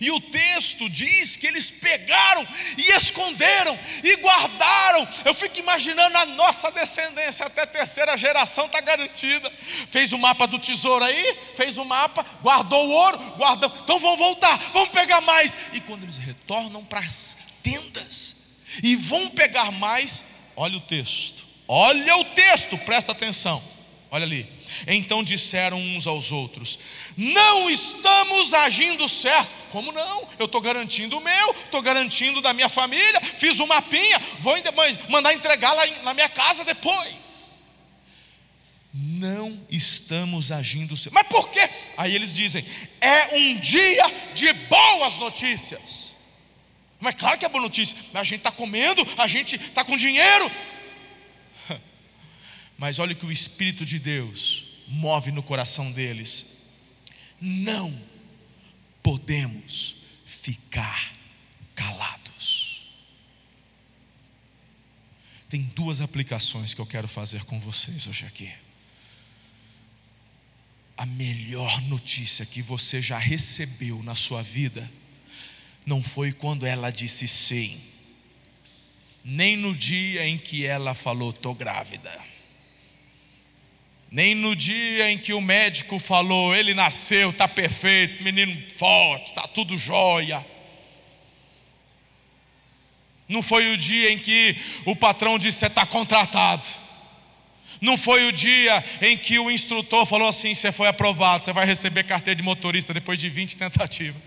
E 0.00 0.10
o 0.10 0.20
texto 0.20 0.88
diz 0.88 1.36
que 1.36 1.46
eles 1.46 1.70
pegaram 1.70 2.46
e 2.78 2.92
esconderam 2.92 3.78
e 4.02 4.16
guardaram. 4.16 5.06
Eu 5.24 5.34
fico 5.34 5.58
imaginando 5.58 6.16
a 6.16 6.26
nossa 6.26 6.70
descendência, 6.70 7.46
até 7.46 7.66
terceira 7.66 8.16
geração 8.16 8.66
está 8.66 8.80
garantida. 8.80 9.52
Fez 9.90 10.12
o 10.12 10.18
mapa 10.18 10.46
do 10.46 10.58
tesouro 10.58 11.04
aí, 11.04 11.36
fez 11.54 11.78
o 11.78 11.84
mapa, 11.84 12.24
guardou 12.42 12.84
o 12.84 12.90
ouro, 12.90 13.18
guardou. 13.36 13.72
Então 13.82 13.98
vão 13.98 14.16
voltar, 14.16 14.56
vão 14.72 14.86
pegar 14.88 15.20
mais. 15.20 15.56
E 15.72 15.80
quando 15.80 16.04
eles 16.04 16.18
retornam 16.18 16.84
para 16.84 17.00
as 17.00 17.36
tendas 17.62 18.36
e 18.82 18.96
vão 18.96 19.28
pegar 19.30 19.70
mais, 19.72 20.22
olha 20.56 20.76
o 20.76 20.80
texto, 20.80 21.44
olha 21.68 22.16
o 22.16 22.24
texto, 22.24 22.78
presta 22.78 23.12
atenção, 23.12 23.62
olha 24.10 24.24
ali. 24.24 24.48
Então 24.86 25.22
disseram 25.22 25.80
uns 25.80 26.06
aos 26.06 26.32
outros: 26.32 26.78
Não 27.16 27.70
estamos 27.70 28.52
agindo 28.52 29.08
certo 29.08 29.62
como 29.72 29.90
não? 29.90 30.28
Eu 30.38 30.44
estou 30.44 30.60
garantindo 30.60 31.16
o 31.16 31.20
meu, 31.20 31.50
estou 31.52 31.80
garantindo 31.80 32.42
da 32.42 32.52
minha 32.52 32.68
família, 32.68 33.20
fiz 33.38 33.58
um 33.58 33.66
mapinha, 33.66 34.20
vou 34.38 34.54
mandar 35.08 35.32
entregar 35.32 35.72
lá 35.72 35.86
na 36.02 36.12
minha 36.12 36.28
casa 36.28 36.62
depois. 36.62 37.56
Não 38.92 39.58
estamos 39.70 40.52
agindo 40.52 40.94
certo. 40.94 41.14
Mas 41.14 41.26
por 41.26 41.48
quê? 41.48 41.66
Aí 41.96 42.14
eles 42.14 42.34
dizem: 42.34 42.62
é 43.00 43.34
um 43.34 43.56
dia 43.56 44.04
de 44.34 44.52
boas 44.52 45.16
notícias. 45.16 46.12
Mas 47.00 47.14
claro 47.14 47.38
que 47.38 47.46
é 47.46 47.48
boa 47.48 47.62
notícia. 47.62 47.96
A 48.12 48.22
gente 48.22 48.40
está 48.40 48.52
comendo, 48.52 49.02
a 49.16 49.26
gente 49.26 49.56
está 49.56 49.82
com 49.82 49.96
dinheiro. 49.96 50.52
Mas 52.82 52.98
olha 52.98 53.12
o 53.12 53.16
que 53.16 53.24
o 53.24 53.30
Espírito 53.30 53.84
de 53.86 53.96
Deus 53.96 54.64
move 54.88 55.30
no 55.30 55.40
coração 55.40 55.92
deles. 55.92 56.72
Não 57.40 57.96
podemos 59.00 59.98
ficar 60.26 61.14
calados. 61.76 62.88
Tem 65.48 65.62
duas 65.76 66.00
aplicações 66.00 66.74
que 66.74 66.80
eu 66.80 66.86
quero 66.86 67.06
fazer 67.06 67.44
com 67.44 67.60
vocês 67.60 68.08
hoje 68.08 68.26
aqui. 68.26 68.52
A 70.96 71.06
melhor 71.06 71.80
notícia 71.82 72.44
que 72.44 72.60
você 72.60 73.00
já 73.00 73.16
recebeu 73.16 74.02
na 74.02 74.16
sua 74.16 74.42
vida 74.42 74.90
não 75.86 76.02
foi 76.02 76.32
quando 76.32 76.66
ela 76.66 76.90
disse 76.90 77.28
sim, 77.28 77.80
nem 79.24 79.56
no 79.56 79.72
dia 79.72 80.26
em 80.26 80.36
que 80.36 80.66
ela 80.66 80.94
falou 80.94 81.30
estou 81.30 81.54
grávida 81.54 82.31
nem 84.12 84.34
no 84.34 84.54
dia 84.54 85.10
em 85.10 85.16
que 85.16 85.32
o 85.32 85.40
médico 85.40 85.98
falou, 85.98 86.54
ele 86.54 86.74
nasceu, 86.74 87.30
está 87.30 87.48
perfeito, 87.48 88.22
menino 88.22 88.62
forte, 88.76 89.28
está 89.28 89.48
tudo 89.48 89.78
jóia. 89.78 90.44
Não 93.26 93.40
foi 93.40 93.72
o 93.72 93.76
dia 93.78 94.12
em 94.12 94.18
que 94.18 94.54
o 94.84 94.94
patrão 94.94 95.38
disse, 95.38 95.60
você 95.60 95.66
está 95.66 95.86
contratado. 95.86 96.68
Não 97.80 97.96
foi 97.96 98.28
o 98.28 98.32
dia 98.32 98.84
em 99.00 99.16
que 99.16 99.38
o 99.38 99.50
instrutor 99.50 100.04
falou 100.04 100.28
assim: 100.28 100.54
você 100.54 100.70
foi 100.70 100.88
aprovado, 100.88 101.44
você 101.44 101.52
vai 101.52 101.64
receber 101.64 102.04
carteira 102.04 102.36
de 102.36 102.42
motorista 102.42 102.92
depois 102.92 103.18
de 103.18 103.30
20 103.30 103.56
tentativas. 103.56 104.20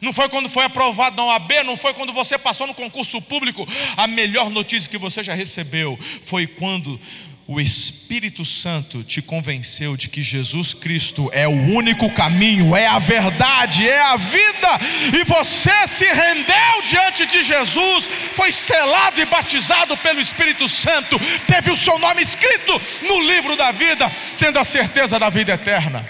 Não 0.00 0.12
foi 0.12 0.28
quando 0.30 0.48
foi 0.48 0.64
aprovado 0.64 1.14
na 1.14 1.26
OAB, 1.26 1.62
não 1.64 1.76
foi 1.76 1.94
quando 1.94 2.12
você 2.12 2.36
passou 2.36 2.66
no 2.66 2.74
concurso 2.74 3.20
público. 3.22 3.68
A 3.96 4.08
melhor 4.08 4.50
notícia 4.50 4.90
que 4.90 4.98
você 4.98 5.22
já 5.22 5.34
recebeu 5.34 5.96
foi 6.24 6.46
quando 6.46 6.98
o 7.46 7.60
Espírito 7.60 8.44
Santo 8.44 9.02
te 9.02 9.20
convenceu 9.20 9.96
de 9.96 10.08
que 10.08 10.22
Jesus 10.22 10.72
Cristo 10.72 11.28
é 11.32 11.46
o 11.46 11.50
único 11.50 12.10
caminho, 12.12 12.76
é 12.76 12.86
a 12.86 12.98
verdade, 12.98 13.88
é 13.88 14.00
a 14.00 14.16
vida, 14.16 14.78
e 15.12 15.24
você 15.24 15.86
se 15.88 16.04
rendeu 16.04 16.82
diante 16.84 17.26
de 17.26 17.42
Jesus, 17.42 18.06
foi 18.34 18.52
selado 18.52 19.20
e 19.20 19.26
batizado 19.26 19.96
pelo 19.98 20.20
Espírito 20.20 20.68
Santo, 20.68 21.18
teve 21.46 21.70
o 21.70 21.76
seu 21.76 21.98
nome 21.98 22.22
escrito 22.22 22.80
no 23.02 23.20
livro 23.20 23.56
da 23.56 23.72
vida, 23.72 24.10
tendo 24.38 24.58
a 24.58 24.64
certeza 24.64 25.18
da 25.18 25.28
vida 25.28 25.52
eterna. 25.52 26.08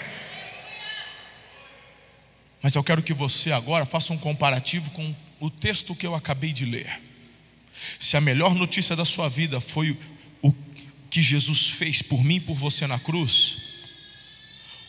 Mas 2.61 2.75
eu 2.75 2.83
quero 2.83 3.03
que 3.03 3.13
você 3.13 3.51
agora 3.51 3.85
faça 3.85 4.13
um 4.13 4.17
comparativo 4.17 4.91
com 4.91 5.13
o 5.39 5.49
texto 5.49 5.95
que 5.95 6.07
eu 6.07 6.15
acabei 6.15 6.53
de 6.53 6.63
ler. 6.63 7.01
Se 7.99 8.15
a 8.15 8.21
melhor 8.21 8.55
notícia 8.55 8.95
da 8.95 9.03
sua 9.03 9.27
vida 9.27 9.59
foi 9.59 9.97
que 11.13 11.21
Jesus 11.21 11.67
fez 11.67 12.01
por 12.01 12.23
mim 12.23 12.37
e 12.37 12.39
por 12.39 12.55
você 12.55 12.87
na 12.87 12.97
cruz, 12.97 13.57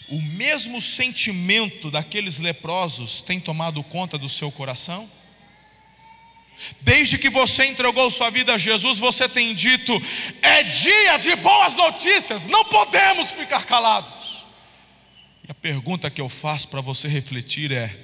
o 0.09 0.23
mesmo 0.23 0.81
sentimento 0.81 1.91
daqueles 1.91 2.39
leprosos 2.39 3.21
tem 3.21 3.39
tomado 3.39 3.85
conta 3.85 4.17
do 4.17 4.27
seu 4.27 4.51
coração? 4.51 5.07
Desde 6.81 7.19
que 7.19 7.29
você 7.29 7.67
entregou 7.67 8.11
sua 8.11 8.31
vida 8.31 8.55
a 8.55 8.59
Jesus, 8.59 8.99
você 8.99 9.29
tem 9.29 9.55
dito: 9.55 9.93
é 10.41 10.63
dia 10.63 11.19
de 11.19 11.37
boas 11.37 11.75
notícias, 11.75 12.47
não 12.47 12.65
podemos 12.65 13.31
ficar 13.31 13.67
calados. 13.67 14.47
E 15.47 15.51
a 15.51 15.55
pergunta 15.55 16.11
que 16.11 16.23
eu 16.23 16.31
faço 16.31 16.69
para 16.69 16.81
você 16.81 17.07
refletir 17.07 17.71
é: 17.71 17.95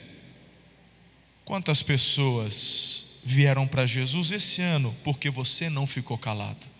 quantas 1.42 1.82
pessoas 1.82 3.22
vieram 3.24 3.66
para 3.66 3.86
Jesus 3.86 4.30
esse 4.30 4.60
ano 4.60 4.94
porque 5.02 5.30
você 5.30 5.70
não 5.70 5.86
ficou 5.86 6.18
calado? 6.18 6.79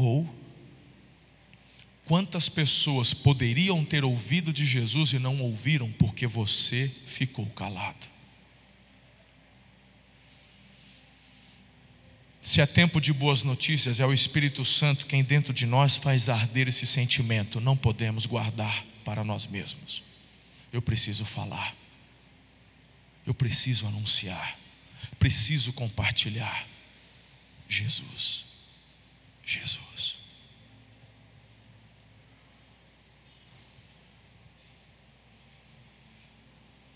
Ou 0.00 0.32
quantas 2.04 2.48
pessoas 2.48 3.12
poderiam 3.12 3.84
ter 3.84 4.04
ouvido 4.04 4.52
de 4.52 4.64
Jesus 4.64 5.12
e 5.12 5.18
não 5.18 5.40
ouviram 5.40 5.90
porque 5.90 6.24
você 6.24 6.88
ficou 7.04 7.44
calado? 7.46 8.06
Se 12.40 12.60
é 12.60 12.66
tempo 12.66 13.00
de 13.00 13.12
boas 13.12 13.42
notícias, 13.42 13.98
é 13.98 14.06
o 14.06 14.14
Espírito 14.14 14.64
Santo 14.64 15.04
quem 15.04 15.24
dentro 15.24 15.52
de 15.52 15.66
nós 15.66 15.96
faz 15.96 16.28
arder 16.28 16.68
esse 16.68 16.86
sentimento. 16.86 17.60
Não 17.60 17.76
podemos 17.76 18.24
guardar 18.24 18.86
para 19.04 19.24
nós 19.24 19.46
mesmos. 19.46 20.04
Eu 20.72 20.80
preciso 20.80 21.24
falar. 21.24 21.74
Eu 23.26 23.34
preciso 23.34 23.88
anunciar. 23.88 24.56
Preciso 25.18 25.72
compartilhar. 25.72 26.68
Jesus. 27.68 28.47
Jesus. 29.48 30.18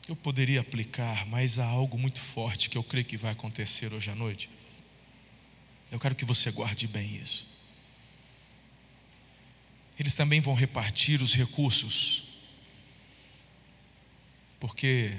Eu 0.07 0.15
poderia 0.15 0.61
aplicar, 0.61 1.27
mas 1.27 1.59
há 1.59 1.65
algo 1.65 1.97
muito 1.97 2.21
forte 2.21 2.69
que 2.69 2.77
eu 2.77 2.85
creio 2.85 3.07
que 3.07 3.17
vai 3.17 3.33
acontecer 3.33 3.95
hoje 3.95 4.11
à 4.11 4.15
noite. 4.15 4.51
Eu 5.91 5.99
quero 5.99 6.15
que 6.15 6.27
você 6.27 6.51
guarde 6.51 6.87
bem 6.87 7.17
isso. 7.17 7.47
Eles 9.99 10.15
também 10.15 10.41
vão 10.41 10.55
repartir 10.55 11.23
os 11.23 11.33
recursos, 11.33 12.41
porque 14.61 15.17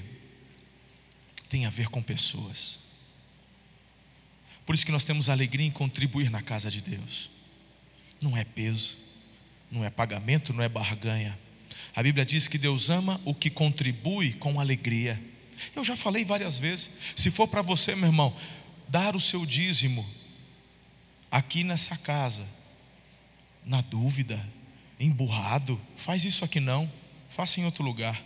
tem 1.50 1.66
a 1.66 1.70
ver 1.72 1.88
com 1.90 2.02
pessoas. 2.02 2.83
Por 4.66 4.76
isso 4.76 4.86
que 4.86 4.92
nós 4.92 5.04
temos 5.04 5.30
alegria 5.30 5.66
em 5.66 5.72
contribuir 5.72 6.30
na 6.30 6.42
casa 6.42 6.72
de 6.72 6.82
Deus. 6.82 7.30
Não 8.22 8.38
é 8.38 8.44
peso, 8.44 8.96
não 9.70 9.84
é 9.84 9.90
pagamento, 9.90 10.54
não 10.54 10.64
é 10.64 10.70
barganha. 10.70 11.38
A 11.96 12.02
Bíblia 12.02 12.26
diz 12.26 12.48
que 12.48 12.58
Deus 12.58 12.90
ama 12.90 13.20
o 13.26 13.36
que 13.36 13.50
contribui 13.50 14.34
com 14.34 14.60
alegria. 14.60 15.22
Eu 15.76 15.84
já 15.84 15.96
falei 15.96 16.26
várias 16.26 16.58
vezes. 16.58 16.90
Se 17.16 17.30
for 17.30 17.48
para 17.48 17.62
você, 17.62 17.94
meu 17.96 18.08
irmão, 18.08 18.36
dar 18.88 19.16
o 19.16 19.20
seu 19.20 19.46
dízimo 19.46 20.08
aqui 21.30 21.64
nessa 21.64 21.98
casa, 21.98 22.46
na 23.66 23.82
dúvida, 23.82 24.40
emburrado, 25.00 25.80
faz 25.96 26.24
isso 26.24 26.46
aqui 26.46 26.60
não, 26.60 26.92
faça 27.30 27.60
em 27.60 27.66
outro 27.66 27.84
lugar. 27.84 28.22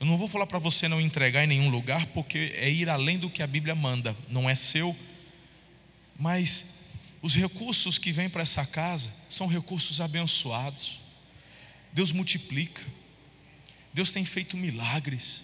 Eu 0.00 0.06
não 0.06 0.18
vou 0.18 0.26
falar 0.26 0.46
para 0.46 0.58
você 0.58 0.88
não 0.88 1.00
entregar 1.00 1.44
em 1.44 1.46
nenhum 1.46 1.70
lugar, 1.70 2.06
porque 2.06 2.52
é 2.56 2.68
ir 2.68 2.88
além 2.88 3.18
do 3.18 3.30
que 3.30 3.42
a 3.42 3.46
Bíblia 3.46 3.74
manda, 3.74 4.16
não 4.28 4.50
é 4.50 4.54
seu 4.54 4.96
mas 6.22 6.92
os 7.20 7.34
recursos 7.34 7.98
que 7.98 8.12
vêm 8.12 8.30
para 8.30 8.42
essa 8.42 8.64
casa 8.64 9.12
são 9.28 9.48
recursos 9.48 10.00
abençoados. 10.00 11.00
Deus 11.92 12.12
multiplica. 12.12 12.80
Deus 13.92 14.12
tem 14.12 14.24
feito 14.24 14.56
milagres. 14.56 15.42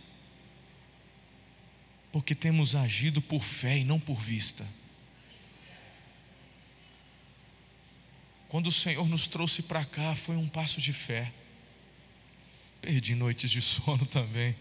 Porque 2.13 2.33
temos 2.33 2.77
agido 2.77 3.21
por 3.21 3.43
fé 3.43 3.79
e 3.79 3.85
não 3.85 3.99
por 3.99 4.21
vista. 4.21 4.65
Quando 8.49 8.69
o 8.69 8.73
Senhor 8.73 9.09
nos 9.09 9.27
trouxe 9.27 9.63
para 9.63 9.85
cá, 9.85 10.15
foi 10.15 10.37
um 10.37 10.49
passo 10.49 10.81
de 10.81 10.93
fé. 10.93 11.33
Perdi 12.81 13.17
noites 13.17 13.51
de 13.51 13.61
sono 13.61 14.07
também, 14.07 14.55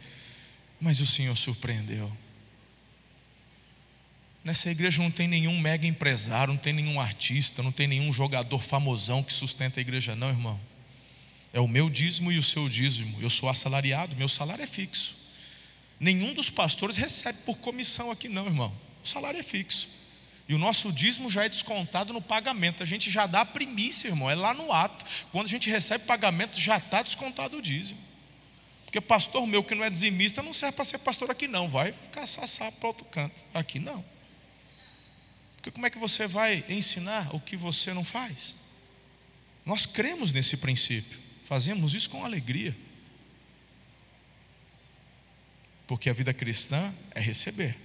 mas 0.82 1.00
o 1.00 1.06
Senhor 1.06 1.38
surpreendeu. 1.38 2.12
Nessa 4.48 4.72
igreja 4.72 5.04
não 5.04 5.12
tem 5.12 5.28
nenhum 5.28 5.60
mega 5.60 5.86
empresário, 5.86 6.54
não 6.54 6.58
tem 6.58 6.72
nenhum 6.72 7.02
artista, 7.02 7.62
não 7.62 7.70
tem 7.70 7.86
nenhum 7.86 8.14
jogador 8.14 8.60
famosão 8.60 9.22
que 9.22 9.34
sustenta 9.34 9.78
a 9.78 9.82
igreja, 9.82 10.16
não, 10.16 10.30
irmão. 10.30 10.58
É 11.52 11.60
o 11.60 11.68
meu 11.68 11.90
dízimo 11.90 12.32
e 12.32 12.38
o 12.38 12.44
seu 12.44 12.70
dízimo. 12.70 13.18
Eu 13.20 13.30
sou 13.30 13.50
assalariado, 13.50 14.16
meu 14.16 14.30
salário 14.30 14.64
é 14.64 14.66
fixo. 14.66 15.18
Nenhum 16.00 16.34
dos 16.34 16.50
pastores 16.50 16.96
recebe 16.96 17.40
por 17.40 17.58
comissão 17.58 18.10
aqui, 18.10 18.30
não, 18.30 18.46
irmão. 18.46 18.74
O 19.04 19.06
salário 19.06 19.38
é 19.38 19.44
fixo. 19.44 19.90
E 20.48 20.56
o 20.56 20.58
nosso 20.58 20.94
dízimo 20.94 21.30
já 21.30 21.44
é 21.44 21.50
descontado 21.50 22.14
no 22.14 22.22
pagamento. 22.22 22.82
A 22.82 22.86
gente 22.86 23.12
já 23.12 23.28
dá 23.28 23.42
a 23.42 23.46
primícia, 23.46 24.08
irmão. 24.08 24.30
É 24.30 24.36
lá 24.36 24.54
no 24.54 24.72
ato. 24.72 25.06
Quando 25.30 25.48
a 25.48 25.50
gente 25.50 25.70
recebe 25.70 26.06
pagamento, 26.06 26.58
já 26.58 26.78
está 26.78 27.02
descontado 27.02 27.58
o 27.58 27.62
dízimo. 27.62 28.00
Porque 28.86 29.02
pastor 29.02 29.46
meu 29.46 29.62
que 29.62 29.76
não 29.76 29.84
é 29.84 29.90
dizimista 29.90 30.42
não 30.42 30.54
serve 30.54 30.78
para 30.78 30.86
ser 30.86 31.00
pastor 31.00 31.30
aqui, 31.30 31.50
não. 31.50 31.68
Vai 31.68 31.94
caçar 32.14 32.48
sapo 32.48 32.78
para 32.80 32.88
outro 32.88 33.04
canto. 33.08 33.44
Aqui 33.54 33.78
não. 33.78 34.16
Porque 35.68 35.76
como 35.76 35.86
é 35.86 35.90
que 35.90 36.00
você 36.00 36.26
vai 36.28 36.64
ensinar 36.70 37.36
o 37.36 37.42
que 37.42 37.58
você 37.58 37.94
não 37.94 38.06
faz? 38.06 38.56
Nós 39.66 39.86
cremos 39.86 40.32
nesse 40.32 40.56
princípio. 40.56 41.20
Fazemos 41.44 41.94
isso 41.94 42.10
com 42.10 42.24
alegria. 42.24 42.74
Porque 45.86 46.10
a 46.10 46.14
vida 46.14 46.34
cristã 46.34 46.94
é 47.14 47.20
receber, 47.20 47.76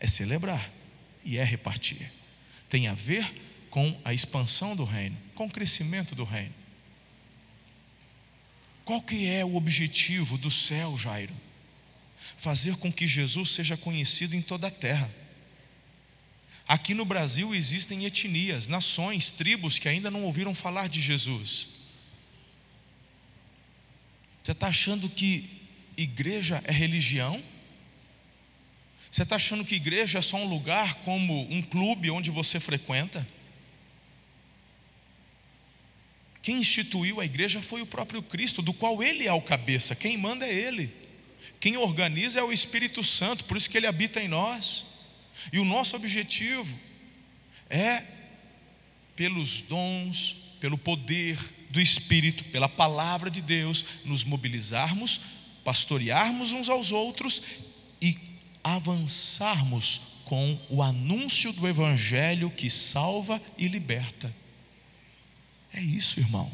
é 0.00 0.06
celebrar 0.08 0.68
e 1.24 1.38
é 1.38 1.44
repartir. 1.44 2.10
Tem 2.68 2.88
a 2.88 2.94
ver 2.94 3.24
com 3.70 3.96
a 4.04 4.12
expansão 4.12 4.74
do 4.74 4.84
reino, 4.84 5.16
com 5.36 5.46
o 5.46 5.50
crescimento 5.50 6.16
do 6.16 6.24
reino. 6.24 6.54
Qual 8.84 9.00
que 9.00 9.28
é 9.28 9.44
o 9.44 9.54
objetivo 9.54 10.36
do 10.36 10.50
céu, 10.50 10.98
Jairo? 10.98 11.34
Fazer 12.36 12.76
com 12.78 12.92
que 12.92 13.06
Jesus 13.06 13.50
seja 13.50 13.76
conhecido 13.76 14.34
em 14.34 14.42
toda 14.42 14.66
a 14.66 14.72
terra. 14.72 15.19
Aqui 16.70 16.94
no 16.94 17.04
Brasil 17.04 17.52
existem 17.52 18.04
etnias, 18.04 18.68
nações, 18.68 19.32
tribos 19.32 19.76
que 19.76 19.88
ainda 19.88 20.08
não 20.08 20.22
ouviram 20.22 20.54
falar 20.54 20.88
de 20.88 21.00
Jesus. 21.00 21.66
Você 24.40 24.52
está 24.52 24.68
achando 24.68 25.10
que 25.10 25.50
igreja 25.96 26.62
é 26.64 26.70
religião? 26.70 27.42
Você 29.10 29.24
está 29.24 29.34
achando 29.34 29.64
que 29.64 29.74
igreja 29.74 30.20
é 30.20 30.22
só 30.22 30.36
um 30.36 30.48
lugar 30.48 30.94
como 31.02 31.42
um 31.52 31.60
clube 31.60 32.08
onde 32.08 32.30
você 32.30 32.60
frequenta? 32.60 33.26
Quem 36.40 36.58
instituiu 36.58 37.20
a 37.20 37.24
igreja 37.24 37.60
foi 37.60 37.82
o 37.82 37.86
próprio 37.86 38.22
Cristo, 38.22 38.62
do 38.62 38.72
qual 38.72 39.02
ele 39.02 39.26
é 39.26 39.32
o 39.32 39.42
cabeça, 39.42 39.96
quem 39.96 40.16
manda 40.16 40.46
é 40.46 40.54
ele. 40.54 40.94
Quem 41.58 41.76
organiza 41.76 42.38
é 42.38 42.44
o 42.44 42.52
Espírito 42.52 43.02
Santo, 43.02 43.44
por 43.46 43.56
isso 43.56 43.68
que 43.68 43.76
ele 43.76 43.88
habita 43.88 44.22
em 44.22 44.28
nós. 44.28 44.89
E 45.52 45.58
o 45.58 45.64
nosso 45.64 45.96
objetivo 45.96 46.78
é, 47.68 48.02
pelos 49.16 49.62
dons, 49.62 50.56
pelo 50.60 50.76
poder 50.76 51.38
do 51.70 51.80
Espírito, 51.80 52.44
pela 52.44 52.68
palavra 52.68 53.30
de 53.30 53.40
Deus, 53.40 53.84
nos 54.04 54.24
mobilizarmos, 54.24 55.20
pastorearmos 55.64 56.52
uns 56.52 56.68
aos 56.68 56.90
outros 56.90 57.42
e 58.02 58.18
avançarmos 58.62 60.20
com 60.24 60.58
o 60.68 60.82
anúncio 60.82 61.52
do 61.52 61.66
Evangelho 61.66 62.50
que 62.50 62.68
salva 62.68 63.40
e 63.56 63.68
liberta. 63.68 64.34
É 65.72 65.80
isso, 65.80 66.20
irmão. 66.20 66.50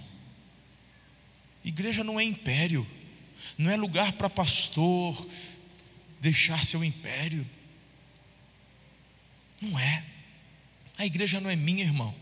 Igreja 1.64 2.04
não 2.04 2.20
é 2.20 2.24
império, 2.24 2.86
não 3.58 3.70
é 3.70 3.76
lugar 3.76 4.12
para 4.12 4.30
pastor 4.30 5.26
deixar 6.20 6.64
seu 6.64 6.84
império. 6.84 7.46
Não 9.60 9.78
é. 9.78 10.04
A 10.98 11.04
igreja 11.04 11.40
não 11.40 11.50
é 11.50 11.56
minha, 11.56 11.84
irmão. 11.84 12.14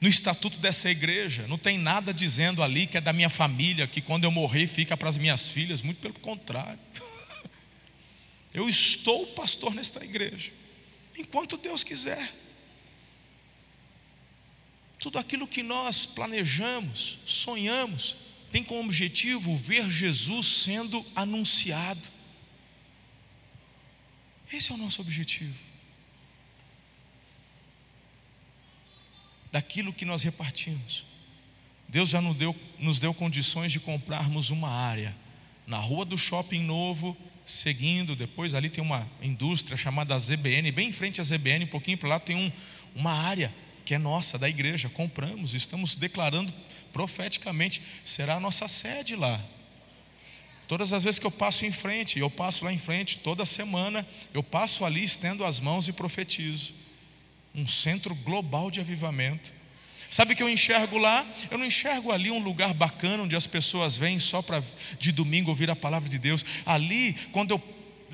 No 0.00 0.08
estatuto 0.08 0.58
dessa 0.58 0.88
igreja, 0.88 1.46
não 1.48 1.58
tem 1.58 1.76
nada 1.76 2.14
dizendo 2.14 2.62
ali 2.62 2.86
que 2.86 2.96
é 2.96 3.00
da 3.00 3.12
minha 3.12 3.28
família, 3.28 3.86
que 3.86 4.00
quando 4.00 4.24
eu 4.24 4.30
morrer 4.30 4.68
fica 4.68 4.96
para 4.96 5.08
as 5.08 5.18
minhas 5.18 5.48
filhas, 5.48 5.82
muito 5.82 6.00
pelo 6.00 6.14
contrário. 6.14 6.78
Eu 8.54 8.68
estou 8.68 9.26
pastor 9.34 9.74
nesta 9.74 10.02
igreja, 10.04 10.52
enquanto 11.16 11.58
Deus 11.58 11.84
quiser. 11.84 12.32
Tudo 14.98 15.18
aquilo 15.18 15.46
que 15.46 15.62
nós 15.62 16.06
planejamos, 16.06 17.18
sonhamos, 17.26 18.16
tem 18.50 18.64
como 18.64 18.80
objetivo 18.80 19.56
ver 19.56 19.88
Jesus 19.90 20.62
sendo 20.64 21.04
anunciado. 21.14 22.08
Esse 24.52 24.72
é 24.72 24.74
o 24.74 24.78
nosso 24.78 25.02
objetivo. 25.02 25.67
Daquilo 29.50 29.92
que 29.92 30.04
nós 30.04 30.22
repartimos. 30.22 31.04
Deus 31.88 32.10
já 32.10 32.20
nos 32.20 32.36
deu, 32.36 32.54
nos 32.78 33.00
deu 33.00 33.14
condições 33.14 33.72
de 33.72 33.80
comprarmos 33.80 34.50
uma 34.50 34.68
área 34.68 35.16
na 35.66 35.78
rua 35.78 36.04
do 36.04 36.18
shopping 36.18 36.62
novo 36.62 37.16
seguindo, 37.44 38.14
depois 38.14 38.54
ali 38.54 38.68
tem 38.68 38.82
uma 38.84 39.08
indústria 39.22 39.76
chamada 39.76 40.18
ZBN, 40.18 40.70
bem 40.70 40.88
em 40.88 40.92
frente 40.92 41.20
à 41.20 41.24
ZBN, 41.24 41.64
um 41.64 41.68
pouquinho 41.68 41.96
para 41.96 42.08
lá 42.08 42.20
tem 42.20 42.36
um, 42.36 42.52
uma 42.94 43.12
área 43.12 43.52
que 43.84 43.94
é 43.94 43.98
nossa, 43.98 44.38
da 44.38 44.48
igreja, 44.48 44.88
compramos, 44.90 45.54
estamos 45.54 45.96
declarando 45.96 46.52
profeticamente, 46.92 47.80
será 48.04 48.34
a 48.34 48.40
nossa 48.40 48.68
sede 48.68 49.16
lá. 49.16 49.40
Todas 50.66 50.92
as 50.92 51.04
vezes 51.04 51.18
que 51.18 51.26
eu 51.26 51.30
passo 51.30 51.64
em 51.64 51.72
frente, 51.72 52.18
eu 52.18 52.28
passo 52.28 52.66
lá 52.66 52.72
em 52.72 52.78
frente, 52.78 53.18
toda 53.18 53.46
semana, 53.46 54.06
eu 54.34 54.42
passo 54.42 54.84
ali, 54.84 55.02
estendo 55.02 55.42
as 55.42 55.58
mãos 55.58 55.88
e 55.88 55.94
profetizo. 55.94 56.74
Um 57.58 57.66
centro 57.66 58.14
global 58.14 58.70
de 58.70 58.80
avivamento. 58.80 59.52
Sabe 60.10 60.32
o 60.32 60.36
que 60.36 60.42
eu 60.42 60.48
enxergo 60.48 60.96
lá? 60.96 61.26
Eu 61.50 61.58
não 61.58 61.66
enxergo 61.66 62.12
ali 62.12 62.30
um 62.30 62.38
lugar 62.38 62.72
bacana 62.72 63.24
onde 63.24 63.36
as 63.36 63.46
pessoas 63.46 63.96
vêm 63.96 64.18
só 64.18 64.40
para 64.40 64.62
de 64.98 65.12
domingo 65.12 65.50
ouvir 65.50 65.68
a 65.68 65.76
palavra 65.76 66.08
de 66.08 66.18
Deus. 66.18 66.44
Ali, 66.64 67.14
quando 67.32 67.50
eu 67.50 67.58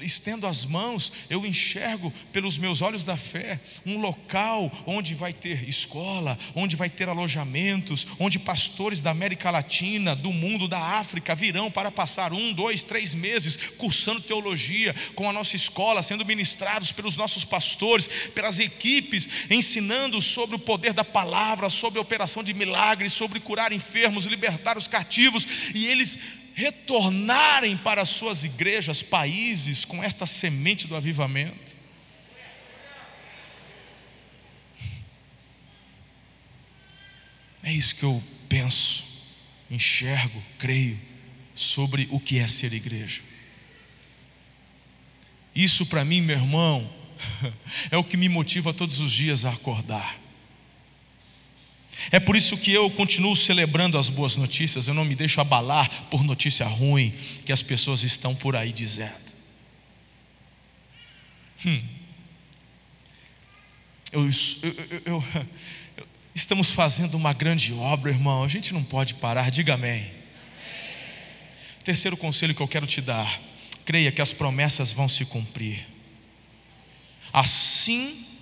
estendo 0.01 0.47
as 0.47 0.65
mãos, 0.65 1.13
eu 1.31 1.45
enxergo 1.47 2.13
pelos 2.33 2.59
meus 2.59 2.83
olhos 2.83 3.05
da 3.05 3.17
fé 3.17 3.61
um 3.87 3.99
local 3.99 4.71
onde 4.87 5.15
vai 5.15 5.33
ter 5.33 5.69
escola, 5.69 6.39
onde 6.55 6.77
vai 6.77 6.91
ter 6.91 7.09
alojamentos, 7.09 8.07
onde 8.19 8.39
pastores 8.39 9.01
da 9.01 9.11
América 9.11 9.51
Latina, 9.51 10.15
do 10.17 10.33
mundo, 10.33 10.69
da 10.69 10.79
África 10.79 11.35
virão 11.35 11.71
para 11.71 11.91
passar 11.91 12.33
um, 12.33 12.53
dois, 12.53 12.83
três 12.83 13.15
meses 13.15 13.57
cursando 13.79 14.21
teologia 14.21 14.95
com 15.15 15.29
a 15.29 15.33
nossa 15.33 15.57
escola, 15.57 16.03
sendo 16.03 16.25
ministrados 16.25 16.93
pelos 16.93 17.17
nossos 17.17 17.45
pastores, 17.45 18.09
pelas 18.35 18.59
equipes, 18.59 19.51
ensinando 19.51 20.21
sobre 20.21 20.57
o 20.57 20.61
poder 20.61 20.93
da 20.93 21.05
palavra, 21.05 21.71
sobre 21.71 21.99
a 21.99 22.03
operação 22.03 22.43
de 22.43 22.55
milagres, 22.55 23.13
sobre 23.13 23.41
curar 23.41 23.73
enfermos, 23.73 24.27
libertar 24.27 24.77
os 24.77 24.87
cativos, 24.87 25.47
e 25.75 25.87
eles 25.87 26.44
retornarem 26.55 27.77
para 27.77 28.05
suas 28.05 28.45
igrejas, 28.45 29.03
países, 29.03 29.85
com 29.85 30.03
esta 30.03 30.25
semente 30.25 30.87
do 30.87 30.97
avivamento. 30.97 31.77
É 37.63 37.73
isso 37.73 37.97
que 37.97 38.05
eu 38.05 38.23
penso, 38.49 39.05
enxergo, 39.71 40.43
creio 40.59 40.99
sobre 41.55 42.07
o 42.11 42.21
que 42.21 42.39
é 42.39 42.47
ser 42.47 42.73
igreja. 42.73 43.23
Isso 45.55 45.87
para 45.87 46.05
mim, 46.05 46.21
meu 46.21 46.37
irmão, 46.37 46.93
é 47.91 47.97
o 47.97 48.05
que 48.05 48.17
me 48.17 48.29
motiva 48.29 48.73
todos 48.73 49.01
os 49.01 49.13
dias 49.13 49.45
a 49.45 49.51
acordar. 49.51 50.24
É 52.11 52.21
por 52.21 52.37
isso 52.37 52.57
que 52.59 52.73
eu 52.73 52.91
continuo 52.91 53.35
celebrando 53.37 53.99
as 53.99 54.09
boas 54.09 54.37
notícias, 54.37 54.87
eu 54.89 54.95
não 54.95 55.05
me 55.05 55.15
deixo 55.15 55.41
abalar 55.41 55.89
por 56.11 56.23
notícia 56.23 56.67
ruim 56.67 57.13
que 57.45 57.53
as 57.53 57.63
pessoas 57.63 58.03
estão 58.03 58.35
por 58.35 58.57
aí 58.57 58.73
dizendo. 58.73 59.25
Hum. 61.67 61.83
Eu, 64.13 64.23
eu, 64.23 65.03
eu, 65.07 65.25
estamos 66.35 66.71
fazendo 66.71 67.17
uma 67.17 67.33
grande 67.33 67.73
obra, 67.73 68.11
irmão, 68.11 68.45
a 68.45 68.49
gente 68.49 68.73
não 68.73 68.85
pode 68.85 69.15
parar, 69.15 69.51
diga 69.51 69.75
amém. 69.75 70.01
amém. 70.01 70.13
Terceiro 71.83 72.17
conselho 72.17 72.55
que 72.55 72.61
eu 72.61 72.69
quero 72.69 72.87
te 72.87 73.01
dar: 73.01 73.41
creia 73.85 74.13
que 74.13 74.23
as 74.23 74.33
promessas 74.33 74.93
vão 74.93 75.09
se 75.09 75.25
cumprir. 75.25 75.87
Assim 77.33 78.34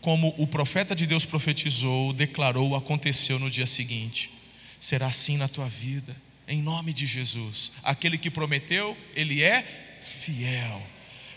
como 0.00 0.34
o 0.38 0.46
profeta 0.46 0.94
de 0.94 1.06
Deus 1.06 1.24
profetizou, 1.24 2.12
declarou, 2.12 2.74
aconteceu 2.74 3.38
no 3.38 3.50
dia 3.50 3.66
seguinte. 3.66 4.30
Será 4.78 5.06
assim 5.06 5.36
na 5.36 5.46
tua 5.46 5.66
vida, 5.68 6.16
em 6.48 6.62
nome 6.62 6.92
de 6.92 7.06
Jesus. 7.06 7.72
Aquele 7.82 8.16
que 8.16 8.30
prometeu, 8.30 8.96
ele 9.14 9.42
é 9.42 9.62
fiel. 10.00 10.82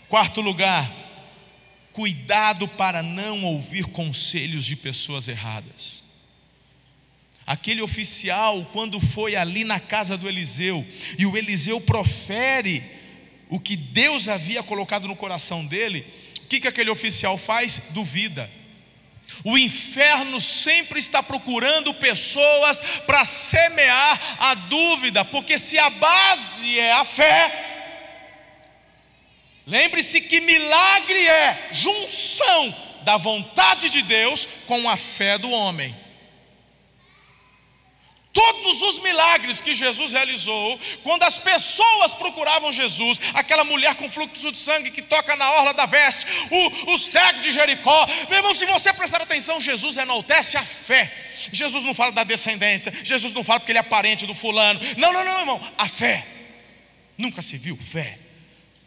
Quarto 0.08 0.40
lugar, 0.40 0.90
cuidado 1.92 2.66
para 2.66 3.02
não 3.02 3.44
ouvir 3.44 3.84
conselhos 3.86 4.64
de 4.64 4.76
pessoas 4.76 5.28
erradas. 5.28 6.02
Aquele 7.46 7.82
oficial, 7.82 8.64
quando 8.72 8.98
foi 8.98 9.36
ali 9.36 9.64
na 9.64 9.78
casa 9.78 10.16
do 10.16 10.26
Eliseu, 10.26 10.84
e 11.18 11.26
o 11.26 11.36
Eliseu 11.36 11.78
profere 11.82 12.82
o 13.50 13.60
que 13.60 13.76
Deus 13.76 14.28
havia 14.28 14.62
colocado 14.62 15.06
no 15.06 15.14
coração 15.14 15.64
dele, 15.66 16.06
o 16.44 16.46
que, 16.46 16.60
que 16.60 16.68
aquele 16.68 16.90
oficial 16.90 17.38
faz? 17.38 17.90
Duvida. 17.90 18.48
O 19.42 19.56
inferno 19.56 20.40
sempre 20.40 21.00
está 21.00 21.22
procurando 21.22 21.94
pessoas 21.94 22.80
para 23.06 23.24
semear 23.24 24.20
a 24.38 24.54
dúvida, 24.54 25.24
porque 25.24 25.58
se 25.58 25.78
a 25.78 25.88
base 25.88 26.78
é 26.78 26.92
a 26.92 27.04
fé, 27.04 27.50
lembre-se 29.66 30.20
que 30.20 30.40
milagre 30.42 31.26
é 31.26 31.68
junção 31.72 32.74
da 33.02 33.16
vontade 33.16 33.88
de 33.88 34.02
Deus 34.02 34.46
com 34.66 34.88
a 34.88 34.98
fé 34.98 35.38
do 35.38 35.50
homem. 35.50 36.03
Todos 38.34 38.82
os 38.82 38.98
milagres 38.98 39.60
que 39.60 39.72
Jesus 39.72 40.10
realizou, 40.10 40.80
quando 41.04 41.22
as 41.22 41.38
pessoas 41.38 42.12
procuravam 42.14 42.72
Jesus, 42.72 43.20
aquela 43.32 43.62
mulher 43.62 43.94
com 43.94 44.10
fluxo 44.10 44.50
de 44.50 44.58
sangue 44.58 44.90
que 44.90 45.02
toca 45.02 45.36
na 45.36 45.48
orla 45.52 45.72
da 45.72 45.86
veste, 45.86 46.26
o, 46.50 46.94
o 46.94 46.98
cego 46.98 47.38
de 47.38 47.52
Jericó, 47.52 48.06
meu 48.28 48.38
irmão, 48.38 48.52
se 48.52 48.66
você 48.66 48.92
prestar 48.92 49.22
atenção, 49.22 49.60
Jesus 49.60 49.96
enaltece 49.96 50.56
a 50.56 50.64
fé. 50.64 51.12
Jesus 51.52 51.84
não 51.84 51.94
fala 51.94 52.10
da 52.10 52.24
descendência, 52.24 52.92
Jesus 53.04 53.32
não 53.32 53.44
fala 53.44 53.60
porque 53.60 53.70
ele 53.70 53.78
é 53.78 53.84
parente 53.84 54.26
do 54.26 54.34
fulano. 54.34 54.80
Não, 54.98 55.12
não, 55.12 55.24
não, 55.24 55.38
irmão, 55.38 55.72
a 55.78 55.88
fé. 55.88 56.26
Nunca 57.16 57.40
se 57.40 57.56
viu 57.56 57.76
fé. 57.76 58.18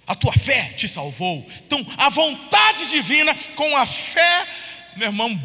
A 0.06 0.14
tua 0.14 0.34
fé 0.34 0.74
te 0.76 0.90
salvou. 0.90 1.50
Então, 1.66 1.86
a 1.98 2.10
vontade 2.10 2.90
divina 2.90 3.34
com 3.56 3.78
a 3.78 3.86
fé, 3.86 4.46
meu 4.98 5.08
irmão, 5.08 5.42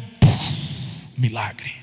milagre. 1.17 1.82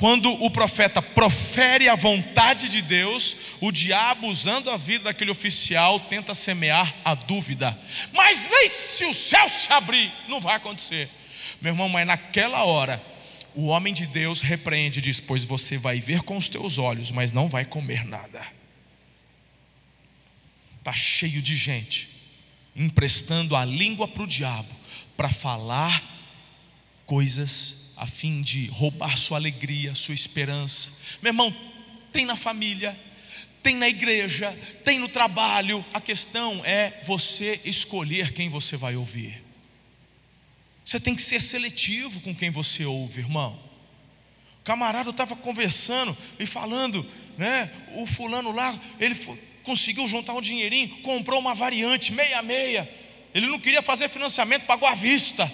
Quando 0.00 0.32
o 0.42 0.50
profeta 0.50 1.02
profere 1.02 1.86
a 1.86 1.94
vontade 1.94 2.70
de 2.70 2.80
Deus, 2.80 3.58
o 3.60 3.70
diabo, 3.70 4.28
usando 4.28 4.70
a 4.70 4.78
vida 4.78 5.04
daquele 5.04 5.30
oficial, 5.30 6.00
tenta 6.00 6.34
semear 6.34 6.94
a 7.04 7.14
dúvida. 7.14 7.78
Mas 8.10 8.48
nem 8.50 8.66
se 8.66 9.04
o 9.04 9.12
céu 9.12 9.46
se 9.50 9.70
abrir, 9.70 10.10
não 10.26 10.40
vai 10.40 10.56
acontecer. 10.56 11.06
Meu 11.60 11.74
irmão, 11.74 11.86
mas 11.86 12.06
naquela 12.06 12.64
hora, 12.64 12.98
o 13.54 13.66
homem 13.66 13.92
de 13.92 14.06
Deus 14.06 14.40
repreende 14.40 15.00
e 15.00 15.02
diz: 15.02 15.20
Pois 15.20 15.44
você 15.44 15.76
vai 15.76 16.00
ver 16.00 16.22
com 16.22 16.38
os 16.38 16.48
teus 16.48 16.78
olhos, 16.78 17.10
mas 17.10 17.30
não 17.30 17.46
vai 17.46 17.66
comer 17.66 18.02
nada. 18.06 18.42
Está 20.78 20.94
cheio 20.94 21.42
de 21.42 21.54
gente 21.54 22.08
emprestando 22.74 23.54
a 23.54 23.66
língua 23.66 24.08
para 24.08 24.22
o 24.22 24.26
diabo 24.26 24.74
para 25.14 25.28
falar 25.28 26.02
coisas 27.04 27.79
a 28.00 28.06
fim 28.06 28.40
de 28.40 28.66
roubar 28.68 29.14
sua 29.18 29.36
alegria, 29.36 29.94
sua 29.94 30.14
esperança. 30.14 30.90
Meu 31.20 31.28
irmão, 31.30 31.54
tem 32.10 32.24
na 32.24 32.34
família, 32.34 32.98
tem 33.62 33.76
na 33.76 33.90
igreja, 33.90 34.50
tem 34.82 34.98
no 34.98 35.06
trabalho. 35.06 35.84
A 35.92 36.00
questão 36.00 36.64
é 36.64 36.98
você 37.04 37.60
escolher 37.62 38.32
quem 38.32 38.48
você 38.48 38.74
vai 38.74 38.96
ouvir. 38.96 39.44
Você 40.82 40.98
tem 40.98 41.14
que 41.14 41.20
ser 41.20 41.42
seletivo 41.42 42.22
com 42.22 42.34
quem 42.34 42.48
você 42.48 42.86
ouve, 42.86 43.20
irmão. 43.20 43.52
O 44.62 44.64
camarada 44.64 45.10
estava 45.10 45.36
conversando 45.36 46.16
e 46.38 46.46
falando, 46.46 47.06
né? 47.36 47.70
O 47.96 48.06
fulano 48.06 48.50
lá, 48.50 48.80
ele 48.98 49.14
conseguiu 49.62 50.08
juntar 50.08 50.32
um 50.32 50.40
dinheirinho, 50.40 50.88
comprou 51.02 51.38
uma 51.38 51.54
variante 51.54 52.14
meia 52.14 52.40
meia. 52.40 52.90
Ele 53.34 53.46
não 53.48 53.60
queria 53.60 53.82
fazer 53.82 54.08
financiamento, 54.08 54.64
pagou 54.64 54.88
à 54.88 54.94
vista 54.94 55.52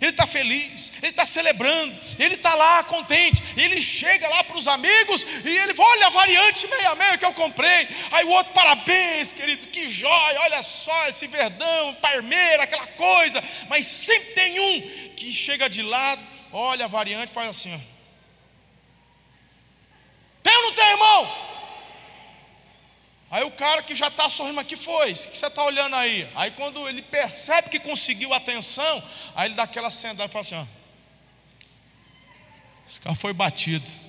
ele 0.00 0.10
está 0.10 0.26
feliz, 0.26 0.92
ele 0.98 1.08
está 1.08 1.24
celebrando, 1.24 1.94
ele 2.18 2.34
está 2.34 2.54
lá 2.54 2.84
contente, 2.84 3.42
ele 3.56 3.80
chega 3.80 4.28
lá 4.28 4.44
para 4.44 4.56
os 4.56 4.68
amigos 4.68 5.26
e 5.44 5.48
ele 5.48 5.74
olha 5.76 6.06
a 6.06 6.10
variante 6.10 6.66
meia 6.68 6.94
meia 6.94 7.18
que 7.18 7.24
eu 7.24 7.32
comprei. 7.32 7.88
Aí 8.12 8.24
o 8.24 8.30
outro, 8.30 8.52
parabéns, 8.52 9.32
querido, 9.32 9.66
que 9.68 9.90
jóia, 9.90 10.40
olha 10.40 10.62
só 10.62 11.08
esse 11.08 11.26
verdão, 11.26 11.94
parmeira, 11.94 12.64
aquela 12.64 12.86
coisa. 12.88 13.42
Mas 13.68 13.86
sempre 13.86 14.32
tem 14.34 14.60
um 14.60 14.80
que 15.16 15.32
chega 15.32 15.68
de 15.68 15.82
lado, 15.82 16.22
olha 16.52 16.84
a 16.84 16.88
variante 16.88 17.30
e 17.30 17.34
faz 17.34 17.48
assim: 17.48 17.74
ó. 17.74 17.96
Tem 20.42 20.56
ou 20.56 20.62
não 20.62 20.72
tem, 20.72 20.90
irmão? 20.90 21.55
Aí 23.30 23.42
o 23.44 23.50
cara 23.50 23.82
que 23.82 23.94
já 23.94 24.06
está 24.06 24.28
sorrindo, 24.28 24.64
que 24.64 24.76
foi? 24.76 25.12
O 25.12 25.14
que 25.14 25.36
você 25.36 25.46
está 25.46 25.64
olhando 25.64 25.96
aí? 25.96 26.28
Aí 26.36 26.52
quando 26.52 26.88
ele 26.88 27.02
percebe 27.02 27.68
que 27.68 27.80
conseguiu 27.80 28.32
atenção, 28.32 29.02
aí 29.34 29.48
ele 29.48 29.54
dá 29.54 29.64
aquela 29.64 29.90
sentada 29.90 30.24
e 30.24 30.32
fala 30.32 30.42
assim: 30.42 30.54
ó, 30.54 30.64
esse 32.86 33.00
carro 33.00 33.16
foi 33.16 33.32
batido. 33.32 34.06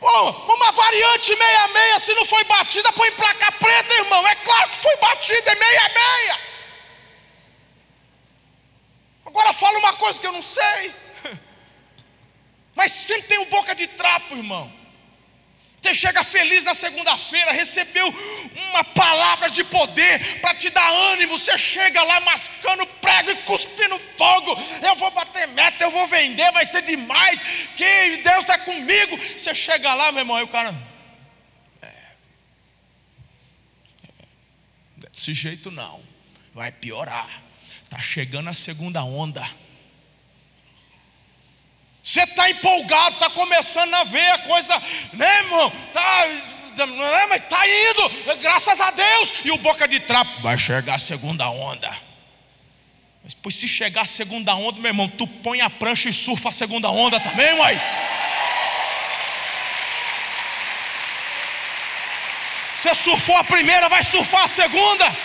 Pô, 0.00 0.30
uma 0.54 0.72
variante 0.72 1.34
meia-meia, 1.36 1.98
se 2.00 2.14
não 2.14 2.26
foi 2.26 2.44
batida, 2.44 2.92
põe 2.92 3.10
placa 3.12 3.52
preta, 3.52 3.94
irmão. 3.94 4.26
É 4.26 4.34
claro 4.34 4.68
que 4.70 4.76
foi 4.76 4.96
batida, 4.96 5.52
é 5.52 5.54
meia-meia. 5.54 6.40
Agora 9.24 9.52
fala 9.52 9.78
uma 9.78 9.94
coisa 9.94 10.20
que 10.20 10.26
eu 10.26 10.32
não 10.32 10.42
sei. 10.42 10.94
Mas 12.74 12.92
sempre 12.92 13.28
tem 13.28 13.38
o 13.38 13.46
boca 13.46 13.74
de 13.74 13.86
trapo, 13.86 14.36
irmão. 14.36 14.83
Você 15.84 15.92
chega 15.92 16.24
feliz 16.24 16.64
na 16.64 16.72
segunda-feira, 16.72 17.52
recebeu 17.52 18.08
uma 18.70 18.82
palavra 18.82 19.50
de 19.50 19.62
poder 19.64 20.40
para 20.40 20.54
te 20.54 20.70
dar 20.70 20.90
ânimo. 21.12 21.38
Você 21.38 21.58
chega 21.58 22.02
lá 22.02 22.20
mascando 22.20 22.86
prego 23.02 23.30
e 23.30 23.36
cuspindo 23.42 23.98
fogo. 24.16 24.58
Eu 24.82 24.96
vou 24.96 25.10
bater 25.10 25.46
meta, 25.48 25.84
eu 25.84 25.90
vou 25.90 26.06
vender, 26.06 26.50
vai 26.52 26.64
ser 26.64 26.80
demais. 26.80 27.42
Que 27.76 28.16
Deus 28.22 28.38
está 28.38 28.58
comigo. 28.60 29.18
Você 29.18 29.54
chega 29.54 29.92
lá, 29.92 30.10
meu 30.10 30.22
irmão, 30.22 30.38
e 30.38 30.44
o 30.44 30.48
cara. 30.48 30.74
É, 31.82 31.86
é, 31.86 31.92
desse 35.10 35.34
jeito 35.34 35.70
não, 35.70 36.02
vai 36.54 36.72
piorar. 36.72 37.42
Está 37.82 38.00
chegando 38.00 38.48
a 38.48 38.54
segunda 38.54 39.04
onda. 39.04 39.46
Você 42.04 42.20
está 42.20 42.50
empolgado, 42.50 43.14
está 43.14 43.30
começando 43.30 43.94
a 43.94 44.04
ver 44.04 44.30
a 44.32 44.38
coisa, 44.40 44.82
né, 45.14 45.38
irmão? 45.38 45.72
Tá, 45.90 46.26
né, 46.26 47.26
mas 47.30 47.42
está 47.42 47.66
indo, 47.66 48.36
graças 48.42 48.78
a 48.78 48.90
Deus. 48.90 49.34
E 49.46 49.50
o 49.50 49.56
boca 49.56 49.88
de 49.88 49.98
trapo 50.00 50.42
vai 50.42 50.58
chegar 50.58 50.96
a 50.96 50.98
segunda 50.98 51.48
onda. 51.48 51.90
Mas 53.24 53.32
pois 53.32 53.54
se 53.54 53.66
chegar 53.66 54.02
a 54.02 54.06
segunda 54.06 54.54
onda, 54.54 54.78
meu 54.80 54.90
irmão, 54.90 55.08
tu 55.08 55.26
põe 55.26 55.62
a 55.62 55.70
prancha 55.70 56.10
e 56.10 56.12
surfa 56.12 56.50
a 56.50 56.52
segunda 56.52 56.90
onda 56.90 57.18
também, 57.18 57.56
mãe. 57.56 57.80
Você 62.76 62.94
surfou 62.96 63.38
a 63.38 63.44
primeira, 63.44 63.88
vai 63.88 64.02
surfar 64.02 64.42
a 64.42 64.48
segunda. 64.48 65.16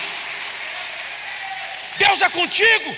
Deus 1.98 2.22
é 2.22 2.30
contigo. 2.30 2.96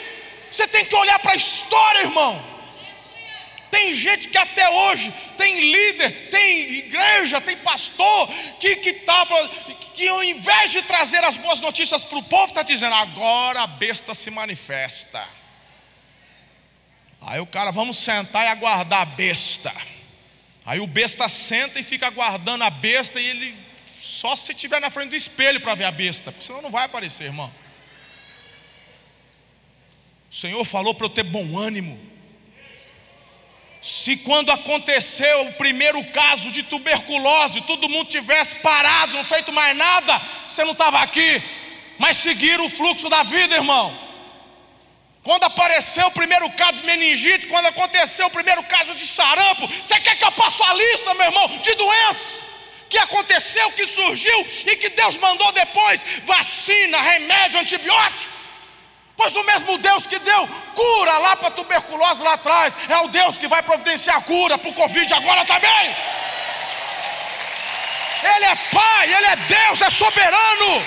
Você 0.51 0.67
tem 0.67 0.85
que 0.85 0.93
olhar 0.93 1.17
para 1.17 1.31
a 1.31 1.35
história, 1.35 2.01
irmão. 2.01 2.50
Tem 3.71 3.93
gente 3.93 4.27
que 4.27 4.37
até 4.37 4.69
hoje 4.69 5.11
tem 5.37 5.71
líder, 5.71 6.29
tem 6.29 6.73
igreja, 6.73 7.39
tem 7.39 7.55
pastor 7.57 8.27
que 8.59 8.75
que, 8.75 8.93
que 9.95 10.07
ao 10.09 10.23
invés 10.23 10.71
de 10.71 10.81
trazer 10.81 11.23
as 11.23 11.37
boas 11.37 11.61
notícias 11.61 12.01
para 12.01 12.17
o 12.17 12.23
povo, 12.23 12.47
está 12.47 12.63
dizendo: 12.63 12.93
agora 12.93 13.61
a 13.61 13.67
besta 13.67 14.13
se 14.13 14.29
manifesta. 14.29 15.25
Aí 17.21 17.39
o 17.39 17.47
cara, 17.47 17.71
vamos 17.71 17.97
sentar 17.97 18.45
e 18.45 18.49
aguardar 18.49 19.01
a 19.01 19.05
besta. 19.05 19.71
Aí 20.65 20.79
o 20.79 20.87
besta 20.87 21.29
senta 21.29 21.79
e 21.79 21.83
fica 21.83 22.07
aguardando 22.07 22.63
a 22.63 22.69
besta, 22.69 23.21
e 23.21 23.25
ele 23.25 23.55
só 23.87 24.35
se 24.35 24.51
estiver 24.51 24.81
na 24.81 24.89
frente 24.89 25.11
do 25.11 25.15
espelho 25.15 25.61
para 25.61 25.75
ver 25.75 25.85
a 25.85 25.91
besta, 25.91 26.31
porque 26.31 26.45
senão 26.45 26.61
não 26.61 26.71
vai 26.71 26.85
aparecer, 26.85 27.25
irmão. 27.25 27.51
O 30.29 30.35
Senhor 30.35 30.63
falou 30.65 30.93
para 30.93 31.05
eu 31.05 31.09
ter 31.09 31.23
bom 31.23 31.57
ânimo. 31.57 32.10
Se 33.81 34.15
quando 34.17 34.51
aconteceu 34.51 35.41
o 35.47 35.53
primeiro 35.53 36.03
caso 36.11 36.51
de 36.51 36.61
tuberculose, 36.61 37.61
todo 37.61 37.89
mundo 37.89 38.09
tivesse 38.09 38.55
parado, 38.55 39.13
não 39.13 39.23
feito 39.23 39.51
mais 39.51 39.75
nada, 39.75 40.21
você 40.47 40.63
não 40.63 40.73
estava 40.73 40.99
aqui, 40.99 41.41
mas 41.97 42.17
seguiram 42.17 42.63
o 42.65 42.69
fluxo 42.69 43.09
da 43.09 43.23
vida, 43.23 43.55
irmão. 43.55 43.91
Quando 45.23 45.45
apareceu 45.45 46.05
o 46.07 46.11
primeiro 46.11 46.47
caso 46.51 46.77
de 46.77 46.85
meningite, 46.85 47.47
quando 47.47 47.67
aconteceu 47.67 48.27
o 48.27 48.31
primeiro 48.31 48.61
caso 48.63 48.93
de 48.93 49.05
sarampo, 49.05 49.67
você 49.67 49.99
quer 49.99 50.15
que 50.15 50.25
eu 50.25 50.31
passe 50.31 50.61
a 50.61 50.73
lista, 50.73 51.13
meu 51.15 51.25
irmão, 51.25 51.47
de 51.47 51.73
doenças 51.73 52.51
que 52.87 52.99
aconteceu, 52.99 53.71
que 53.71 53.85
surgiu 53.87 54.47
e 54.67 54.75
que 54.75 54.89
Deus 54.89 55.15
mandou 55.17 55.51
depois? 55.53 56.21
Vacina, 56.25 56.99
remédio, 57.01 57.59
antibiótico. 57.59 58.40
Pois 59.21 59.35
o 59.35 59.43
mesmo 59.43 59.77
Deus 59.77 60.07
que 60.07 60.17
deu 60.17 60.49
cura 60.73 61.15
lá 61.19 61.35
para 61.35 61.51
tuberculose 61.51 62.23
lá 62.23 62.33
atrás, 62.33 62.75
é 62.89 62.97
o 63.01 63.07
Deus 63.07 63.37
que 63.37 63.47
vai 63.47 63.61
providenciar 63.61 64.19
cura 64.23 64.57
para 64.57 64.69
o 64.71 64.73
Covid 64.73 65.13
agora 65.13 65.45
também. 65.45 65.95
Ele 68.23 68.45
é 68.45 68.55
Pai, 68.55 69.13
Ele 69.13 69.27
é 69.27 69.35
Deus, 69.35 69.81
é 69.83 69.91
soberano. 69.91 70.83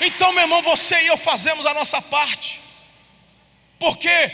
Então, 0.00 0.32
meu 0.32 0.42
irmão, 0.42 0.62
você 0.62 1.00
e 1.02 1.06
eu 1.06 1.16
fazemos 1.16 1.64
a 1.64 1.72
nossa 1.72 2.02
parte, 2.02 2.60
porque 3.78 4.32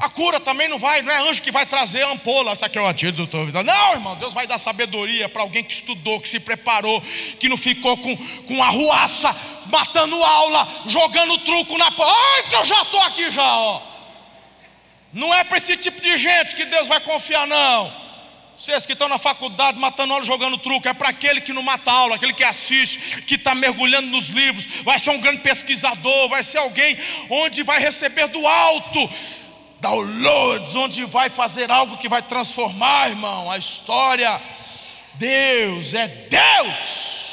A 0.00 0.08
cura 0.08 0.40
também 0.40 0.66
não 0.66 0.78
vai, 0.78 1.02
não 1.02 1.12
é 1.12 1.28
anjo 1.28 1.42
que 1.42 1.52
vai 1.52 1.66
trazer 1.66 2.02
ampola. 2.04 2.54
Isso 2.54 2.64
aqui 2.64 2.78
é 2.78 2.80
o 2.80 2.86
antídoto. 2.86 3.36
Não, 3.62 3.92
irmão, 3.92 4.16
Deus 4.16 4.32
vai 4.32 4.46
dar 4.46 4.56
sabedoria 4.56 5.28
para 5.28 5.42
alguém 5.42 5.62
que 5.62 5.74
estudou, 5.74 6.18
que 6.18 6.28
se 6.28 6.40
preparou, 6.40 7.02
que 7.38 7.50
não 7.50 7.56
ficou 7.58 7.98
com, 7.98 8.16
com 8.16 8.62
arruaça, 8.62 9.36
matando 9.70 10.16
aula, 10.24 10.66
jogando 10.86 11.36
truco 11.40 11.76
na 11.76 11.90
porta. 11.90 12.14
Ai, 12.18 12.42
que 12.44 12.56
eu 12.56 12.64
já 12.64 12.80
estou 12.80 13.02
aqui 13.02 13.30
já, 13.30 13.42
ó. 13.42 13.82
Não 15.12 15.34
é 15.34 15.44
para 15.44 15.58
esse 15.58 15.76
tipo 15.76 16.00
de 16.00 16.16
gente 16.16 16.56
que 16.56 16.64
Deus 16.64 16.88
vai 16.88 17.00
confiar, 17.00 17.46
não. 17.46 17.92
Vocês 18.56 18.86
que 18.86 18.94
estão 18.94 19.08
na 19.08 19.18
faculdade 19.18 19.78
matando 19.78 20.14
aula, 20.14 20.24
jogando 20.24 20.56
truco, 20.56 20.88
é 20.88 20.94
para 20.94 21.10
aquele 21.10 21.42
que 21.42 21.52
não 21.52 21.62
mata 21.62 21.90
aula, 21.90 22.16
aquele 22.16 22.32
que 22.32 22.44
assiste, 22.44 23.20
que 23.22 23.34
está 23.34 23.54
mergulhando 23.54 24.08
nos 24.08 24.28
livros, 24.28 24.82
vai 24.82 24.98
ser 24.98 25.10
um 25.10 25.20
grande 25.20 25.42
pesquisador, 25.42 26.28
vai 26.30 26.42
ser 26.42 26.58
alguém 26.58 26.96
onde 27.28 27.62
vai 27.62 27.78
receber 27.80 28.28
do 28.28 28.46
alto 28.46 29.10
downloads, 29.80 30.76
onde 30.76 31.04
vai 31.04 31.30
fazer 31.30 31.70
algo 31.70 31.96
que 31.96 32.08
vai 32.08 32.22
transformar, 32.22 33.10
irmão, 33.10 33.50
a 33.50 33.58
história. 33.58 34.40
Deus 35.14 35.94
é 35.94 36.06
Deus. 36.06 37.30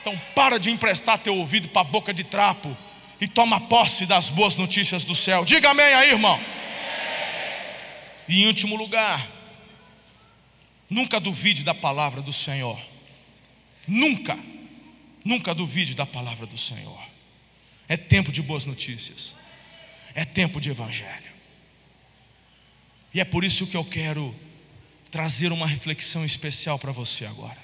Então 0.00 0.16
para 0.34 0.58
de 0.58 0.70
emprestar 0.70 1.18
teu 1.18 1.36
ouvido 1.36 1.68
para 1.68 1.80
a 1.80 1.84
boca 1.84 2.14
de 2.14 2.24
trapo 2.24 2.76
e 3.20 3.26
toma 3.26 3.60
posse 3.60 4.06
das 4.06 4.28
boas 4.28 4.54
notícias 4.56 5.04
do 5.04 5.14
céu. 5.14 5.44
Diga 5.44 5.70
amém 5.70 5.94
aí, 5.94 6.10
irmão. 6.10 6.38
E 8.28 8.42
em 8.42 8.46
último 8.46 8.76
lugar, 8.76 9.24
nunca 10.90 11.18
duvide 11.18 11.64
da 11.64 11.74
palavra 11.74 12.20
do 12.20 12.32
Senhor. 12.32 12.78
Nunca, 13.86 14.38
nunca 15.24 15.54
duvide 15.54 15.94
da 15.94 16.04
palavra 16.04 16.46
do 16.46 16.58
Senhor. 16.58 17.00
É 17.88 17.96
tempo 17.96 18.32
de 18.32 18.42
boas 18.42 18.64
notícias. 18.64 19.45
É 20.16 20.24
tempo 20.24 20.62
de 20.62 20.70
evangelho. 20.70 21.30
E 23.12 23.20
é 23.20 23.24
por 23.24 23.44
isso 23.44 23.66
que 23.66 23.76
eu 23.76 23.84
quero 23.84 24.34
trazer 25.10 25.52
uma 25.52 25.66
reflexão 25.66 26.24
especial 26.24 26.78
para 26.78 26.90
você 26.90 27.26
agora. 27.26 27.58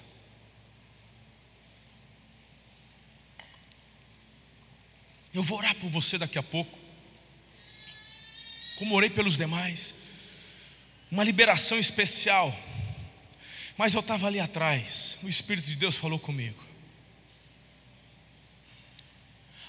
Eu 5.33 5.43
vou 5.43 5.57
orar 5.57 5.75
por 5.77 5.89
você 5.89 6.19
daqui 6.19 6.39
a 6.39 6.43
pouco, 6.43 6.79
como 8.77 8.95
orei 8.97 9.09
pelos 9.09 9.39
demais, 9.39 9.95
uma 11.11 11.25
liberação 11.25 11.79
especial. 11.79 12.55
Mas 13.79 13.95
eu 13.95 14.01
estava 14.01 14.27
ali 14.27 14.39
atrás, 14.39 15.17
o 15.23 15.29
Espírito 15.29 15.69
de 15.69 15.77
Deus 15.77 15.97
falou 15.97 16.19
comigo. 16.19 16.63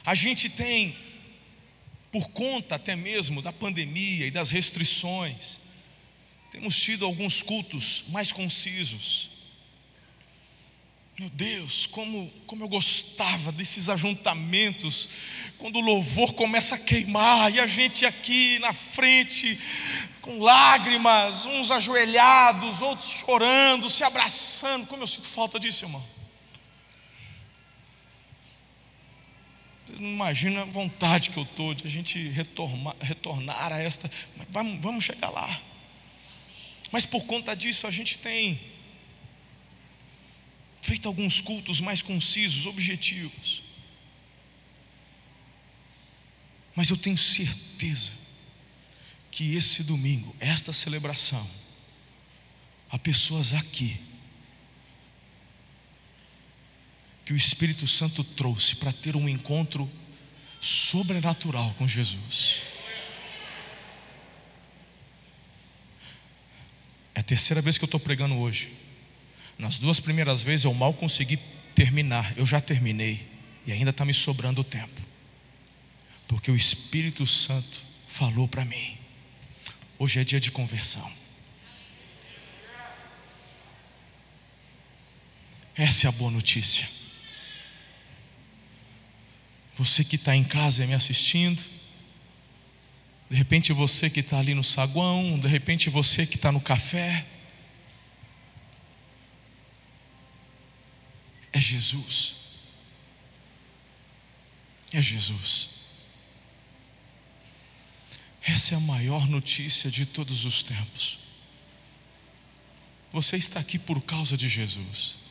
A 0.05 0.13
gente 0.13 0.49
tem 0.49 1.12
por 2.13 2.29
conta 2.29 2.75
até 2.75 2.95
mesmo 2.95 3.41
da 3.41 3.51
pandemia 3.51 4.27
e 4.27 4.31
das 4.31 4.51
restrições, 4.51 5.57
temos 6.51 6.79
tido 6.79 7.05
alguns 7.05 7.41
cultos 7.41 8.03
mais 8.09 8.31
concisos. 8.31 9.31
Meu 11.19 11.29
Deus, 11.31 11.87
como, 11.87 12.31
como 12.45 12.63
eu 12.63 12.67
gostava 12.67 13.51
desses 13.51 13.89
ajuntamentos, 13.89 15.09
quando 15.57 15.77
o 15.77 15.81
louvor 15.81 16.33
começa 16.33 16.75
a 16.75 16.77
queimar 16.79 17.51
e 17.51 17.59
a 17.59 17.65
gente 17.65 18.05
aqui 18.05 18.59
na 18.59 18.73
frente, 18.73 19.59
com 20.21 20.37
lágrimas, 20.37 21.45
uns 21.45 21.71
ajoelhados, 21.71 22.83
outros 22.83 23.09
chorando, 23.09 23.89
se 23.89 24.03
abraçando. 24.03 24.85
Como 24.85 25.01
eu 25.01 25.07
sinto 25.07 25.27
falta 25.27 25.59
disso, 25.59 25.85
irmão. 25.85 26.03
Vocês 29.93 29.99
não 29.99 30.09
imaginam 30.09 30.63
a 30.63 30.65
vontade 30.65 31.29
que 31.29 31.37
eu 31.37 31.43
estou 31.43 31.75
de 31.75 31.85
a 31.85 31.89
gente 31.89 32.17
retornar, 32.29 32.95
retornar 32.99 33.71
a 33.71 33.79
esta. 33.79 34.09
Vamos, 34.49 34.81
vamos 34.81 35.03
chegar 35.03 35.29
lá. 35.29 35.61
Mas 36.91 37.05
por 37.05 37.23
conta 37.25 37.55
disso 37.55 37.85
a 37.85 37.91
gente 37.91 38.17
tem 38.17 38.59
feito 40.81 41.07
alguns 41.07 41.39
cultos 41.41 41.79
mais 41.79 42.01
concisos, 42.01 42.65
objetivos. 42.65 43.61
Mas 46.75 46.89
eu 46.89 46.97
tenho 46.97 47.17
certeza 47.17 48.13
que 49.29 49.55
esse 49.55 49.83
domingo, 49.83 50.35
esta 50.39 50.73
celebração, 50.73 51.47
há 52.89 52.97
pessoas 52.97 53.53
aqui 53.53 53.95
que 57.25 57.33
o 57.33 57.37
Espírito 57.37 57.87
Santo 57.87 58.23
trouxe 58.23 58.75
para 58.75 58.91
ter 58.91 59.15
um 59.15 59.29
encontro 59.29 59.89
sobrenatural 60.59 61.73
com 61.77 61.87
Jesus. 61.87 62.63
É 67.15 67.19
a 67.19 67.23
terceira 67.23 67.61
vez 67.61 67.77
que 67.77 67.83
eu 67.83 67.87
estou 67.87 67.99
pregando 67.99 68.35
hoje. 68.37 68.73
Nas 69.57 69.77
duas 69.77 69.99
primeiras 69.99 70.43
vezes 70.43 70.65
eu 70.65 70.73
mal 70.73 70.93
consegui 70.93 71.37
terminar, 71.75 72.37
eu 72.37 72.45
já 72.45 72.59
terminei 72.59 73.25
e 73.65 73.71
ainda 73.71 73.91
está 73.91 74.03
me 74.03 74.13
sobrando 74.13 74.63
tempo, 74.63 75.01
porque 76.27 76.51
o 76.51 76.55
Espírito 76.55 77.25
Santo 77.25 77.81
falou 78.07 78.47
para 78.47 78.65
mim. 78.65 78.97
Hoje 79.97 80.19
é 80.19 80.23
dia 80.23 80.39
de 80.39 80.51
conversão. 80.51 81.09
Essa 85.75 86.07
é 86.07 86.09
a 86.09 86.11
boa 86.11 86.29
notícia. 86.29 87.02
Você 89.83 90.01
que 90.01 90.15
está 90.15 90.33
em 90.33 90.45
casa 90.45 90.87
me 90.87 90.93
assistindo, 90.93 91.61
de 93.29 93.35
repente 93.35 93.73
você 93.73 94.09
que 94.09 94.21
está 94.21 94.39
ali 94.39 94.53
no 94.53 94.63
saguão, 94.63 95.37
de 95.37 95.45
repente 95.45 95.89
você 95.89 96.25
que 96.25 96.37
está 96.37 96.53
no 96.53 96.61
café. 96.61 97.25
É 101.51 101.59
Jesus. 101.59 102.35
É 104.93 105.01
Jesus. 105.01 105.69
Essa 108.41 108.75
é 108.75 108.77
a 108.77 108.81
maior 108.81 109.27
notícia 109.27 109.91
de 109.91 110.05
todos 110.05 110.45
os 110.45 110.63
tempos. 110.63 111.19
Você 113.11 113.35
está 113.35 113.59
aqui 113.59 113.77
por 113.77 114.01
causa 114.01 114.37
de 114.37 114.47
Jesus. 114.47 115.22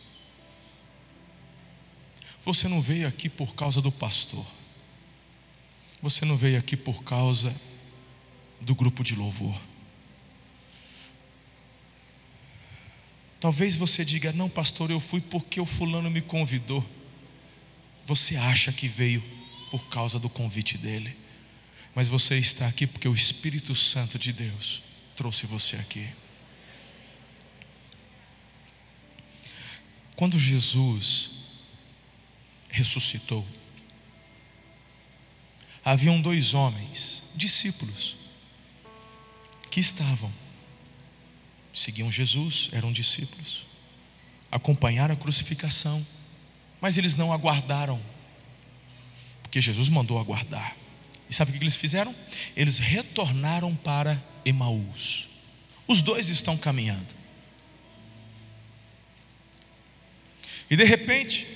Você 2.44 2.66
não 2.68 2.80
veio 2.80 3.06
aqui 3.06 3.28
por 3.28 3.54
causa 3.54 3.80
do 3.80 3.92
pastor. 3.92 4.44
Você 6.00 6.24
não 6.24 6.36
veio 6.36 6.58
aqui 6.58 6.76
por 6.76 7.02
causa 7.04 7.54
do 8.60 8.74
grupo 8.74 9.04
de 9.04 9.14
louvor. 9.14 9.58
Talvez 13.38 13.76
você 13.76 14.04
diga: 14.04 14.32
Não, 14.32 14.48
pastor, 14.48 14.90
eu 14.90 14.98
fui 14.98 15.20
porque 15.20 15.60
o 15.60 15.66
fulano 15.66 16.10
me 16.10 16.20
convidou. 16.20 16.84
Você 18.06 18.36
acha 18.36 18.72
que 18.72 18.88
veio 18.88 19.22
por 19.70 19.84
causa 19.88 20.18
do 20.18 20.28
convite 20.28 20.76
dele, 20.76 21.16
mas 21.94 22.08
você 22.08 22.36
está 22.36 22.66
aqui 22.66 22.86
porque 22.86 23.08
o 23.08 23.14
Espírito 23.14 23.74
Santo 23.74 24.18
de 24.18 24.32
Deus 24.32 24.82
trouxe 25.16 25.46
você 25.46 25.76
aqui. 25.76 26.08
Quando 30.16 30.38
Jesus 30.38 31.31
ressuscitou. 32.72 33.46
Haviam 35.84 36.20
dois 36.20 36.54
homens, 36.54 37.30
discípulos, 37.36 38.16
que 39.70 39.78
estavam, 39.78 40.32
seguiam 41.72 42.10
Jesus, 42.10 42.70
eram 42.72 42.92
discípulos, 42.92 43.66
acompanharam 44.50 45.14
a 45.14 45.16
crucificação, 45.16 46.04
mas 46.80 46.98
eles 46.98 47.14
não 47.14 47.32
aguardaram, 47.32 48.00
porque 49.42 49.60
Jesus 49.60 49.88
mandou 49.88 50.18
aguardar. 50.18 50.76
E 51.28 51.34
sabe 51.34 51.50
o 51.50 51.54
que 51.54 51.62
eles 51.62 51.76
fizeram? 51.76 52.14
Eles 52.56 52.78
retornaram 52.78 53.74
para 53.76 54.22
Emaús. 54.44 55.28
Os 55.86 56.02
dois 56.02 56.28
estão 56.28 56.56
caminhando. 56.56 57.14
E 60.70 60.76
de 60.76 60.84
repente, 60.84 61.46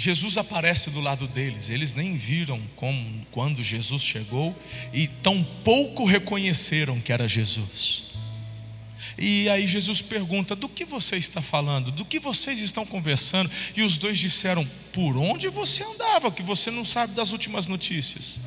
Jesus 0.00 0.36
aparece 0.36 0.90
do 0.90 1.00
lado 1.00 1.26
deles, 1.26 1.70
eles 1.70 1.96
nem 1.96 2.16
viram 2.16 2.60
como, 2.76 3.26
quando 3.32 3.64
Jesus 3.64 4.00
chegou 4.00 4.56
e 4.92 5.08
tão 5.08 5.42
pouco 5.64 6.04
reconheceram 6.04 7.00
que 7.00 7.12
era 7.12 7.28
Jesus. 7.28 8.04
E 9.18 9.48
aí 9.48 9.66
Jesus 9.66 10.00
pergunta: 10.00 10.54
Do 10.54 10.68
que 10.68 10.84
você 10.84 11.16
está 11.16 11.42
falando? 11.42 11.90
Do 11.90 12.04
que 12.04 12.20
vocês 12.20 12.60
estão 12.60 12.86
conversando? 12.86 13.50
E 13.76 13.82
os 13.82 13.98
dois 13.98 14.16
disseram: 14.18 14.64
Por 14.92 15.16
onde 15.16 15.48
você 15.48 15.82
andava? 15.82 16.30
Que 16.30 16.44
você 16.44 16.70
não 16.70 16.84
sabe 16.84 17.14
das 17.14 17.32
últimas 17.32 17.66
notícias. 17.66 18.38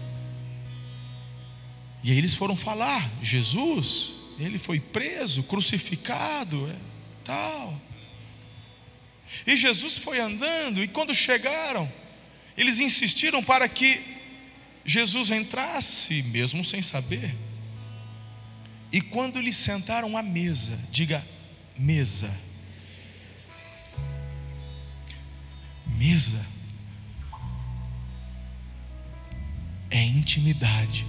E 2.01 2.11
aí 2.11 2.17
eles 2.17 2.33
foram 2.33 2.55
falar: 2.55 3.11
Jesus, 3.21 4.13
ele 4.39 4.57
foi 4.57 4.79
preso, 4.79 5.43
crucificado, 5.43 6.69
é, 6.69 6.75
tal. 7.25 7.90
E 9.45 9.55
Jesus 9.55 9.97
foi 9.97 10.19
andando, 10.19 10.83
e 10.83 10.87
quando 10.87 11.13
chegaram, 11.13 11.91
eles 12.57 12.79
insistiram 12.79 13.43
para 13.43 13.67
que 13.67 13.99
Jesus 14.85 15.31
entrasse, 15.31 16.23
mesmo 16.23 16.63
sem 16.63 16.81
saber. 16.81 17.33
E 18.91 18.99
quando 18.99 19.37
eles 19.39 19.55
sentaram 19.55 20.17
à 20.17 20.21
mesa, 20.21 20.77
diga 20.91 21.25
mesa. 21.77 22.29
Mesa 25.97 26.45
é 29.89 30.03
intimidade. 30.03 31.05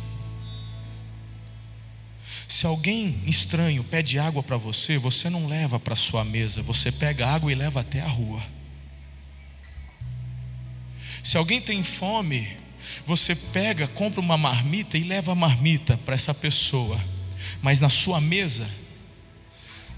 Se 2.53 2.67
alguém 2.67 3.19
estranho 3.27 3.83
pede 3.83 4.19
água 4.19 4.43
para 4.43 4.59
você, 4.59 4.99
você 4.99 5.31
não 5.31 5.47
leva 5.47 5.81
para 5.81 5.97
sua 5.97 6.23
mesa, 6.23 6.61
você 6.61 6.93
pega 6.93 7.27
água 7.27 7.51
e 7.51 7.55
leva 7.55 7.81
até 7.81 8.03
a 8.03 8.07
rua. 8.07 8.45
Se 11.25 11.39
alguém 11.39 11.63
tem 11.63 11.83
fome, 11.83 12.47
você 13.07 13.35
pega, 13.35 13.89
compra 13.89 14.21
uma 14.21 14.37
marmita 14.37 14.99
e 14.99 15.03
leva 15.03 15.33
a 15.33 15.35
marmita 15.35 15.97
para 16.05 16.15
essa 16.15 16.35
pessoa. 16.35 17.01
Mas 17.63 17.81
na 17.81 17.89
sua 17.89 18.21
mesa 18.21 18.69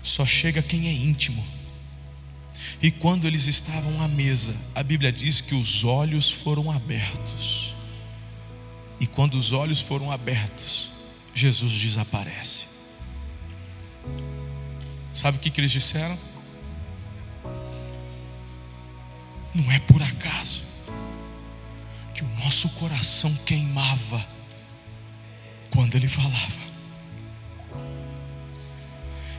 só 0.01 0.25
chega 0.25 0.63
quem 0.63 0.87
é 0.87 0.93
íntimo. 0.93 1.45
E 2.81 2.89
quando 2.89 3.27
eles 3.27 3.49
estavam 3.49 4.01
à 4.01 4.07
mesa, 4.07 4.55
a 4.77 4.83
Bíblia 4.85 5.11
diz 5.11 5.41
que 5.41 5.57
os 5.57 5.83
olhos 5.83 6.31
foram 6.31 6.71
abertos. 6.71 7.75
E 9.01 9.09
quando 9.09 9.35
os 9.35 9.51
olhos 9.51 9.81
foram 9.81 10.13
abertos, 10.13 10.94
Jesus 11.35 11.73
desaparece. 11.73 12.67
Sabe 15.13 15.39
o 15.39 15.41
que, 15.41 15.51
que 15.51 15.61
eles 15.61 15.73
disseram? 15.73 16.19
Não 19.55 19.71
é 19.71 19.79
por 19.81 20.03
acaso 20.03 20.63
que 22.15 22.23
o 22.23 22.29
nosso 22.45 22.69
coração 22.71 23.33
queimava 23.47 24.25
quando 25.71 25.97
ele 25.97 26.09
falava. 26.09 26.65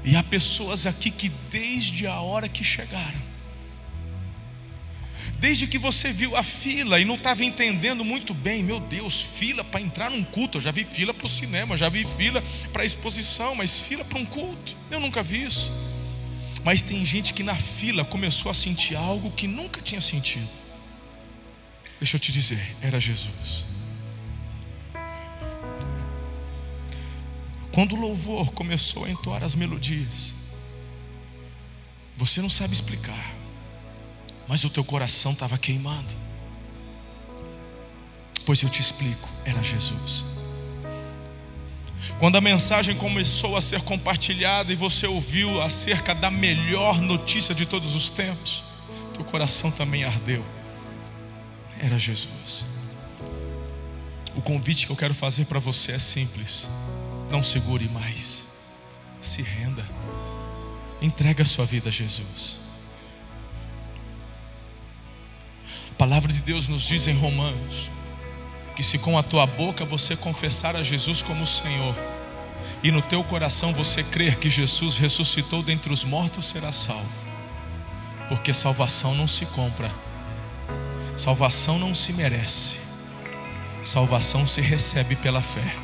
E 0.03 0.15
há 0.15 0.23
pessoas 0.23 0.85
aqui 0.85 1.09
que 1.09 1.29
desde 1.49 2.05
a 2.05 2.19
hora 2.19 2.47
que 2.47 2.63
chegaram, 2.63 3.21
desde 5.39 5.67
que 5.67 5.77
você 5.77 6.11
viu 6.11 6.35
a 6.35 6.43
fila 6.43 6.99
e 6.99 7.05
não 7.05 7.15
estava 7.15 7.43
entendendo 7.43 8.03
muito 8.03 8.33
bem, 8.33 8.63
meu 8.63 8.79
Deus, 8.79 9.21
fila 9.21 9.63
para 9.63 9.81
entrar 9.81 10.09
num 10.09 10.23
culto, 10.23 10.57
eu 10.57 10.61
já 10.61 10.71
vi 10.71 10.83
fila 10.83 11.13
para 11.13 11.25
o 11.25 11.29
cinema, 11.29 11.77
já 11.77 11.89
vi 11.89 12.05
fila 12.17 12.43
para 12.71 12.85
exposição, 12.85 13.55
mas 13.55 13.77
fila 13.77 14.03
para 14.05 14.19
um 14.19 14.25
culto, 14.25 14.75
eu 14.89 14.99
nunca 14.99 15.21
vi 15.21 15.43
isso. 15.43 15.71
Mas 16.63 16.81
tem 16.81 17.05
gente 17.05 17.33
que 17.33 17.43
na 17.43 17.55
fila 17.55 18.03
começou 18.03 18.49
a 18.49 18.55
sentir 18.55 18.95
algo 18.95 19.31
que 19.31 19.47
nunca 19.47 19.81
tinha 19.81 20.01
sentido. 20.01 20.49
Deixa 21.99 22.15
eu 22.15 22.19
te 22.19 22.31
dizer, 22.31 22.75
era 22.81 22.99
Jesus. 22.99 23.65
Quando 27.71 27.93
o 27.93 27.99
louvor 27.99 28.51
começou 28.53 29.03
a 29.03 29.09
entoar 29.09 29.43
as 29.43 29.53
melodias, 29.53 30.33
você 32.15 32.41
não 32.41 32.49
sabe 32.49 32.73
explicar, 32.73 33.34
mas 34.47 34.63
o 34.63 34.69
teu 34.69 34.83
coração 34.83 35.31
estava 35.31 35.57
queimando. 35.57 36.15
Pois 38.45 38.61
eu 38.61 38.69
te 38.69 38.81
explico, 38.81 39.29
era 39.43 39.61
Jesus. 39.63 40.23
Quando 42.19 42.37
a 42.37 42.41
mensagem 42.41 42.95
começou 42.95 43.57
a 43.57 43.61
ser 43.61 43.81
compartilhada 43.81 44.71
e 44.71 44.75
você 44.75 45.07
ouviu 45.07 45.61
acerca 45.61 46.13
da 46.13 46.29
melhor 46.29 47.01
notícia 47.01 47.53
de 47.53 47.65
todos 47.65 47.95
os 47.95 48.09
tempos, 48.09 48.63
teu 49.13 49.25
coração 49.25 49.71
também 49.71 50.03
ardeu. 50.03 50.45
Era 51.81 51.97
Jesus. 51.99 52.65
O 54.35 54.41
convite 54.41 54.85
que 54.85 54.91
eu 54.91 54.95
quero 54.95 55.13
fazer 55.13 55.45
para 55.45 55.59
você 55.59 55.93
é 55.93 55.99
simples. 55.99 56.67
Não 57.29 57.41
segure 57.41 57.89
mais. 57.89 58.45
Se 59.19 59.41
renda. 59.41 59.85
Entrega 61.01 61.43
a 61.43 61.45
sua 61.45 61.65
vida 61.65 61.89
a 61.89 61.91
Jesus. 61.91 62.64
A 65.95 65.97
palavra 65.97 66.31
de 66.31 66.41
Deus 66.41 66.67
nos 66.67 66.81
diz 66.81 67.07
em 67.07 67.17
Romanos 67.17 67.89
que 68.75 68.83
se 68.83 68.99
com 68.99 69.17
a 69.17 69.23
tua 69.23 69.47
boca 69.47 69.85
você 69.85 70.13
confessar 70.13 70.75
a 70.75 70.83
Jesus 70.83 71.21
como 71.21 71.47
Senhor 71.47 71.95
e 72.83 72.91
no 72.91 73.01
teu 73.01 73.23
coração 73.23 73.71
você 73.73 74.03
crer 74.03 74.35
que 74.35 74.49
Jesus 74.49 74.97
ressuscitou 74.97 75.63
dentre 75.63 75.93
os 75.93 76.03
mortos, 76.03 76.43
será 76.43 76.73
salvo. 76.73 77.09
Porque 78.27 78.53
salvação 78.53 79.15
não 79.15 79.25
se 79.25 79.45
compra. 79.47 79.89
Salvação 81.15 81.79
não 81.79 81.95
se 81.95 82.11
merece. 82.11 82.79
Salvação 83.81 84.45
se 84.45 84.59
recebe 84.59 85.15
pela 85.15 85.41
fé. 85.41 85.75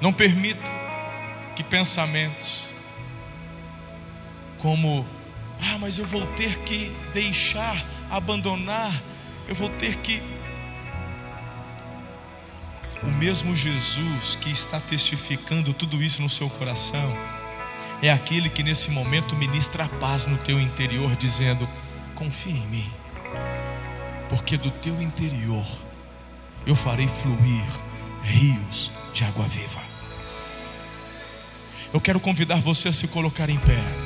Não 0.00 0.14
permita 0.14 0.70
que 1.54 1.62
pensamentos 1.62 2.64
como, 4.56 5.06
ah, 5.60 5.78
mas 5.78 5.98
eu 5.98 6.06
vou 6.06 6.26
ter 6.34 6.58
que 6.60 6.94
deixar, 7.12 7.84
abandonar, 8.10 8.92
eu 9.48 9.54
vou 9.54 9.68
ter 9.70 9.96
que. 9.96 10.22
O 13.02 13.08
mesmo 13.08 13.54
Jesus 13.54 14.36
que 14.36 14.50
está 14.50 14.80
testificando 14.80 15.72
tudo 15.72 16.02
isso 16.02 16.22
no 16.22 16.28
seu 16.28 16.48
coração, 16.50 17.16
é 18.02 18.10
aquele 18.10 18.48
que 18.48 18.62
nesse 18.62 18.90
momento 18.90 19.36
ministra 19.36 19.84
a 19.84 19.88
paz 19.88 20.26
no 20.26 20.36
teu 20.38 20.60
interior, 20.60 21.14
dizendo: 21.16 21.68
confia 22.14 22.52
em 22.52 22.66
mim, 22.66 22.90
porque 24.28 24.56
do 24.56 24.70
teu 24.70 25.00
interior 25.00 25.66
eu 26.66 26.74
farei 26.74 27.06
fluir 27.06 27.66
rios 28.22 28.90
de 29.14 29.24
água 29.24 29.46
viva. 29.46 29.80
Eu 31.92 32.00
quero 32.00 32.18
convidar 32.18 32.60
você 32.60 32.88
a 32.88 32.92
se 32.92 33.08
colocar 33.08 33.48
em 33.48 33.58
pé. 33.58 34.05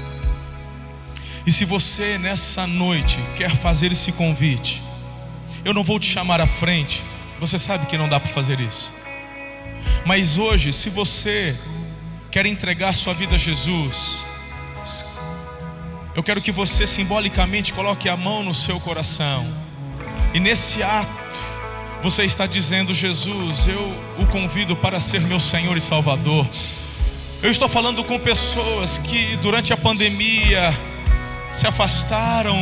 E 1.46 1.52
se 1.52 1.64
você 1.64 2.18
nessa 2.18 2.66
noite 2.66 3.18
quer 3.36 3.54
fazer 3.54 3.92
esse 3.92 4.12
convite, 4.12 4.82
eu 5.64 5.74
não 5.74 5.82
vou 5.82 5.98
te 5.98 6.06
chamar 6.06 6.40
à 6.40 6.46
frente, 6.46 7.02
você 7.38 7.58
sabe 7.58 7.86
que 7.86 7.96
não 7.96 8.08
dá 8.08 8.20
para 8.20 8.30
fazer 8.30 8.60
isso. 8.60 8.92
Mas 10.04 10.38
hoje, 10.38 10.72
se 10.72 10.90
você 10.90 11.56
quer 12.30 12.46
entregar 12.46 12.94
sua 12.94 13.14
vida 13.14 13.34
a 13.34 13.38
Jesus, 13.38 14.24
eu 16.14 16.22
quero 16.22 16.40
que 16.40 16.52
você 16.52 16.86
simbolicamente 16.86 17.72
coloque 17.72 18.08
a 18.08 18.16
mão 18.16 18.42
no 18.42 18.54
seu 18.54 18.78
coração. 18.80 19.46
E 20.34 20.40
nesse 20.40 20.82
ato, 20.82 21.38
você 22.02 22.24
está 22.24 22.46
dizendo: 22.46 22.94
Jesus, 22.94 23.66
eu 23.66 23.80
o 24.18 24.26
convido 24.26 24.76
para 24.76 25.00
ser 25.00 25.20
meu 25.22 25.40
Senhor 25.40 25.76
e 25.76 25.80
Salvador. 25.80 26.46
Eu 27.42 27.50
estou 27.50 27.68
falando 27.68 28.04
com 28.04 28.18
pessoas 28.18 28.98
que 28.98 29.36
durante 29.36 29.72
a 29.72 29.76
pandemia 29.76 30.74
se 31.50 31.66
afastaram, 31.66 32.56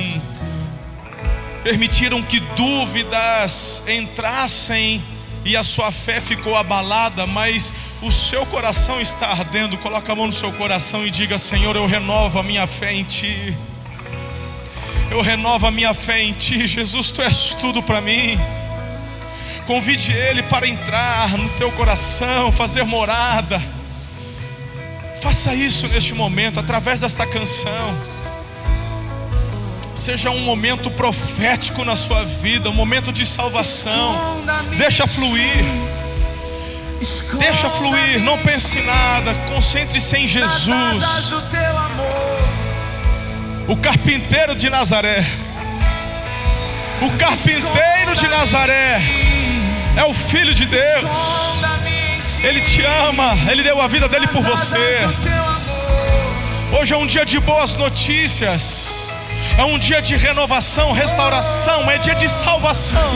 permitiram 1.62 2.22
que 2.22 2.40
dúvidas 2.40 3.82
entrassem 3.86 5.02
e 5.44 5.56
a 5.56 5.62
sua 5.62 5.92
fé 5.92 6.20
ficou 6.20 6.56
abalada, 6.56 7.26
mas 7.26 7.72
o 8.02 8.10
seu 8.10 8.44
coração 8.46 9.00
está 9.00 9.28
ardendo. 9.28 9.76
Coloque 9.78 10.10
a 10.10 10.14
mão 10.14 10.26
no 10.26 10.32
seu 10.32 10.52
coração 10.52 11.06
e 11.06 11.10
diga: 11.10 11.38
Senhor, 11.38 11.74
eu 11.76 11.86
renovo 11.86 12.38
a 12.38 12.42
minha 12.42 12.66
fé 12.66 12.92
em 12.92 13.04
Ti. 13.04 13.56
Eu 15.10 15.22
renovo 15.22 15.66
a 15.66 15.70
minha 15.70 15.94
fé 15.94 16.22
em 16.22 16.32
Ti, 16.32 16.66
Jesus, 16.66 17.10
Tu 17.10 17.22
és 17.22 17.54
tudo 17.60 17.82
para 17.82 18.00
mim. 18.00 18.38
Convide 19.66 20.12
Ele 20.12 20.42
para 20.42 20.66
entrar 20.66 21.36
no 21.36 21.48
teu 21.50 21.70
coração, 21.72 22.50
fazer 22.52 22.84
morada. 22.84 23.60
Faça 25.22 25.54
isso 25.54 25.88
neste 25.88 26.14
momento, 26.14 26.60
através 26.60 27.00
desta 27.00 27.26
canção. 27.26 28.17
Seja 29.98 30.30
um 30.30 30.42
momento 30.42 30.92
profético 30.92 31.84
na 31.84 31.96
sua 31.96 32.24
vida, 32.24 32.70
um 32.70 32.72
momento 32.72 33.12
de 33.12 33.26
salvação. 33.26 34.40
Deixa 34.76 35.08
fluir. 35.08 35.64
Deixa 37.40 37.68
fluir, 37.68 38.20
não 38.20 38.38
pense 38.38 38.78
em 38.78 38.84
nada, 38.84 39.34
concentre-se 39.52 40.16
em 40.16 40.28
Jesus. 40.28 41.32
O 43.66 43.76
carpinteiro 43.76 44.54
de 44.54 44.70
Nazaré. 44.70 45.26
O 47.02 47.10
carpinteiro 47.18 48.14
de 48.14 48.28
Nazaré 48.28 49.02
é 49.96 50.04
o 50.04 50.14
Filho 50.14 50.54
de 50.54 50.64
Deus. 50.64 51.18
Ele 52.44 52.60
te 52.60 52.82
ama, 53.08 53.36
Ele 53.50 53.64
deu 53.64 53.82
a 53.82 53.88
vida 53.88 54.08
dele 54.08 54.28
por 54.28 54.42
você. 54.42 55.00
Hoje 56.78 56.94
é 56.94 56.96
um 56.96 57.06
dia 57.06 57.26
de 57.26 57.40
boas 57.40 57.74
notícias, 57.74 58.97
é 59.58 59.64
um 59.64 59.76
dia 59.76 60.00
de 60.00 60.14
renovação, 60.14 60.92
restauração, 60.92 61.90
é 61.90 61.98
dia 61.98 62.14
de 62.14 62.28
salvação. 62.28 63.10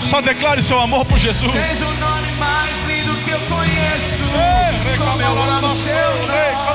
Só 0.00 0.20
declare 0.20 0.62
seu 0.62 0.78
amor 0.80 1.04
por 1.04 1.18
Jesus. 1.18 1.54
És 1.54 1.82
o 1.82 1.94
nome 1.98 2.30
mais 2.38 2.86
lindo 2.86 3.14
que 3.24 3.30
eu 3.30 3.40
conheço. 3.40 4.22
Como 4.98 5.20
eu 5.20 5.42
amo 5.42 5.74
seu 5.74 6.26
nome. 6.28 6.69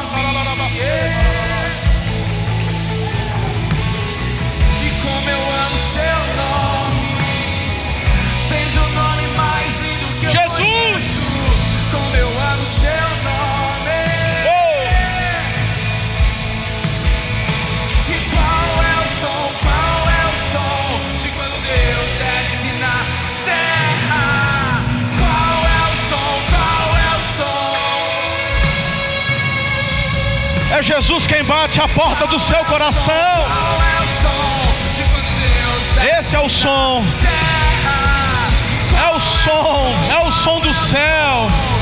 Jesus 30.95 31.27
quem 31.27 31.43
bate 31.43 31.81
a 31.81 31.89
porta 31.89 32.25
do 32.25 32.39
seu 32.39 32.63
coração. 32.63 33.13
Esse 36.17 36.37
é 36.37 36.39
o 36.39 36.47
som, 36.47 37.03
é 39.05 39.13
o 39.13 39.19
som, 39.19 39.93
é 40.09 40.19
o 40.25 40.31
som 40.31 40.61
do 40.61 40.73
céu. 40.73 41.74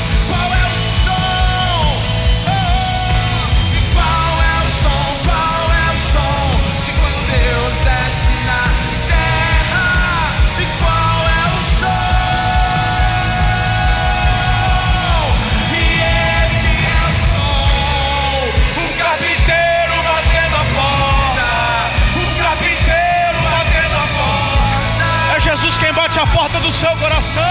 Bate 26.14 26.18
a 26.18 26.26
porta 26.26 26.60
do 26.60 26.70
seu 26.70 26.90
coração. 26.96 27.42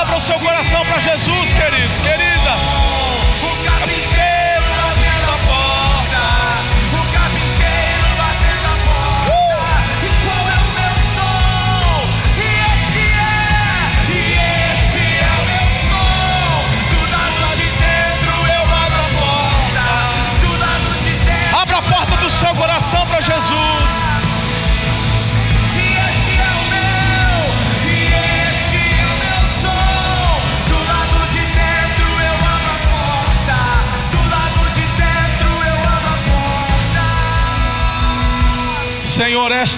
Abra 0.00 0.16
o 0.16 0.20
seu 0.20 0.38
coração 0.38 0.84
para 0.86 0.98
Jesus, 0.98 1.52
querido, 1.52 2.02
querida. 2.02 2.91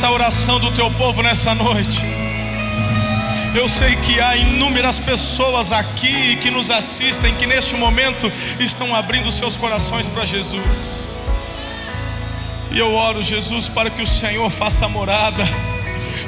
Senhor, 0.04 0.10
esta 0.10 0.10
oração 0.10 0.60
do 0.60 0.70
teu 0.72 0.90
povo 0.92 1.22
nessa 1.22 1.54
noite. 1.54 1.98
Eu 3.54 3.68
sei 3.68 3.96
que 3.96 4.20
há 4.20 4.36
inúmeras 4.36 5.00
pessoas 5.00 5.72
aqui 5.72 6.36
que 6.42 6.50
nos 6.50 6.70
assistem 6.70 7.34
que 7.36 7.46
neste 7.46 7.74
momento 7.76 8.30
estão 8.60 8.94
abrindo 8.94 9.32
seus 9.32 9.56
corações 9.56 10.06
para 10.08 10.26
Jesus. 10.26 11.18
E 12.70 12.78
eu 12.78 12.92
oro, 12.92 13.22
Jesus, 13.22 13.68
para 13.68 13.88
que 13.88 14.02
o 14.02 14.06
Senhor 14.06 14.50
faça 14.50 14.86
morada, 14.88 15.44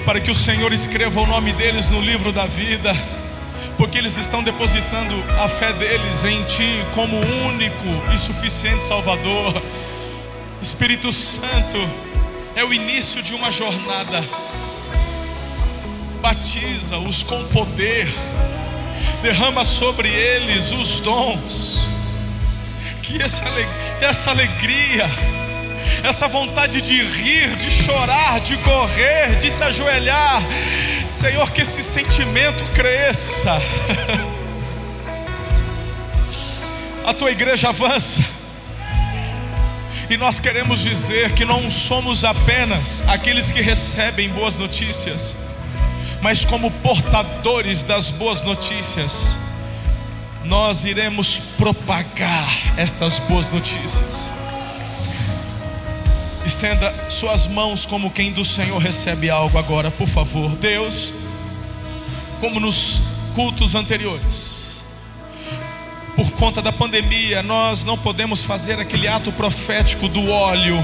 para 0.07 0.21
que 0.21 0.31
o 0.31 0.35
Senhor 0.35 0.73
escreva 0.73 1.21
o 1.21 1.27
nome 1.27 1.53
deles 1.53 1.91
no 1.91 2.01
livro 2.01 2.33
da 2.33 2.47
vida, 2.47 2.95
porque 3.77 3.99
eles 3.99 4.17
estão 4.17 4.43
depositando 4.43 5.23
a 5.39 5.49
fé 5.49 5.73
deles 5.75 6.25
em 6.25 6.43
Ti 6.45 6.83
como 6.95 7.17
único 7.49 8.15
e 8.15 8.19
suficiente 8.19 8.83
Salvador. 8.83 9.63
Espírito 10.63 11.13
Santo, 11.13 12.06
é 12.57 12.65
o 12.65 12.73
início 12.73 13.23
de 13.23 13.35
uma 13.35 13.51
jornada. 13.51 14.25
Batiza-os 16.21 17.23
com 17.23 17.43
poder, 17.49 18.09
derrama 19.23 19.65
sobre 19.65 20.09
eles 20.09 20.73
os 20.73 21.01
dons, 21.01 21.89
que 23.03 23.23
essa, 23.23 23.45
ale- 23.47 23.69
essa 24.01 24.31
alegria, 24.31 25.09
essa 26.03 26.27
vontade 26.27 26.81
de 26.81 27.01
rir, 27.03 27.55
de 27.57 27.71
chorar, 27.71 28.41
de 28.41 28.57
correr, 28.59 29.39
de 29.39 29.51
se 29.51 29.63
ajoelhar, 29.63 30.43
Senhor, 31.09 31.51
que 31.53 31.63
esse 31.63 31.83
sentimento 31.83 32.65
cresça. 32.75 33.61
A 37.07 37.15
tua 37.15 37.31
igreja 37.31 37.69
avança. 37.69 38.21
E 40.09 40.17
nós 40.17 40.39
queremos 40.39 40.83
dizer 40.83 41.33
que 41.33 41.45
não 41.45 41.69
somos 41.69 42.23
apenas 42.23 43.03
aqueles 43.09 43.51
que 43.51 43.61
recebem 43.61 44.29
boas 44.29 44.55
notícias, 44.55 45.35
mas 46.23 46.45
como 46.45 46.71
portadores 46.71 47.83
das 47.83 48.11
boas 48.11 48.43
notícias, 48.43 49.35
nós 50.45 50.85
iremos 50.85 51.55
propagar 51.59 52.49
estas 52.77 53.19
boas 53.19 53.51
notícias. 53.51 54.33
Estenda 56.45 57.11
suas 57.11 57.49
mãos 57.49 57.85
como 57.85 58.09
quem 58.09 58.33
do 58.33 58.45
Senhor 58.45 58.81
recebe 58.81 59.29
algo 59.29 59.59
agora, 59.59 59.91
por 59.91 60.07
favor. 60.07 60.51
Deus, 60.51 61.15
como 62.41 62.61
nos 62.61 63.01
cultos 63.35 63.75
anteriores, 63.75 64.56
por 66.17 66.31
conta 66.33 66.63
da 66.63 66.73
pandemia, 66.73 67.43
nós 67.43 67.85
não 67.85 67.99
podemos 67.99 68.43
fazer 68.43 68.81
aquele 68.81 69.07
ato 69.07 69.31
profético 69.33 70.09
do 70.09 70.31
óleo 70.31 70.83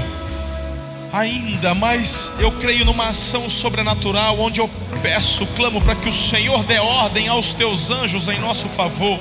ainda, 1.11 1.75
mas 1.75 2.37
eu 2.39 2.51
creio 2.53 2.85
numa 2.85 3.07
ação 3.07 3.49
sobrenatural, 3.49 4.39
onde 4.39 4.59
eu 4.59 4.69
peço, 5.01 5.45
clamo 5.55 5.81
para 5.81 5.95
que 5.95 6.07
o 6.07 6.11
Senhor 6.11 6.63
dê 6.63 6.79
ordem 6.79 7.27
aos 7.27 7.53
teus 7.53 7.89
anjos 7.89 8.27
em 8.27 8.39
nosso 8.39 8.65
favor. 8.65 9.19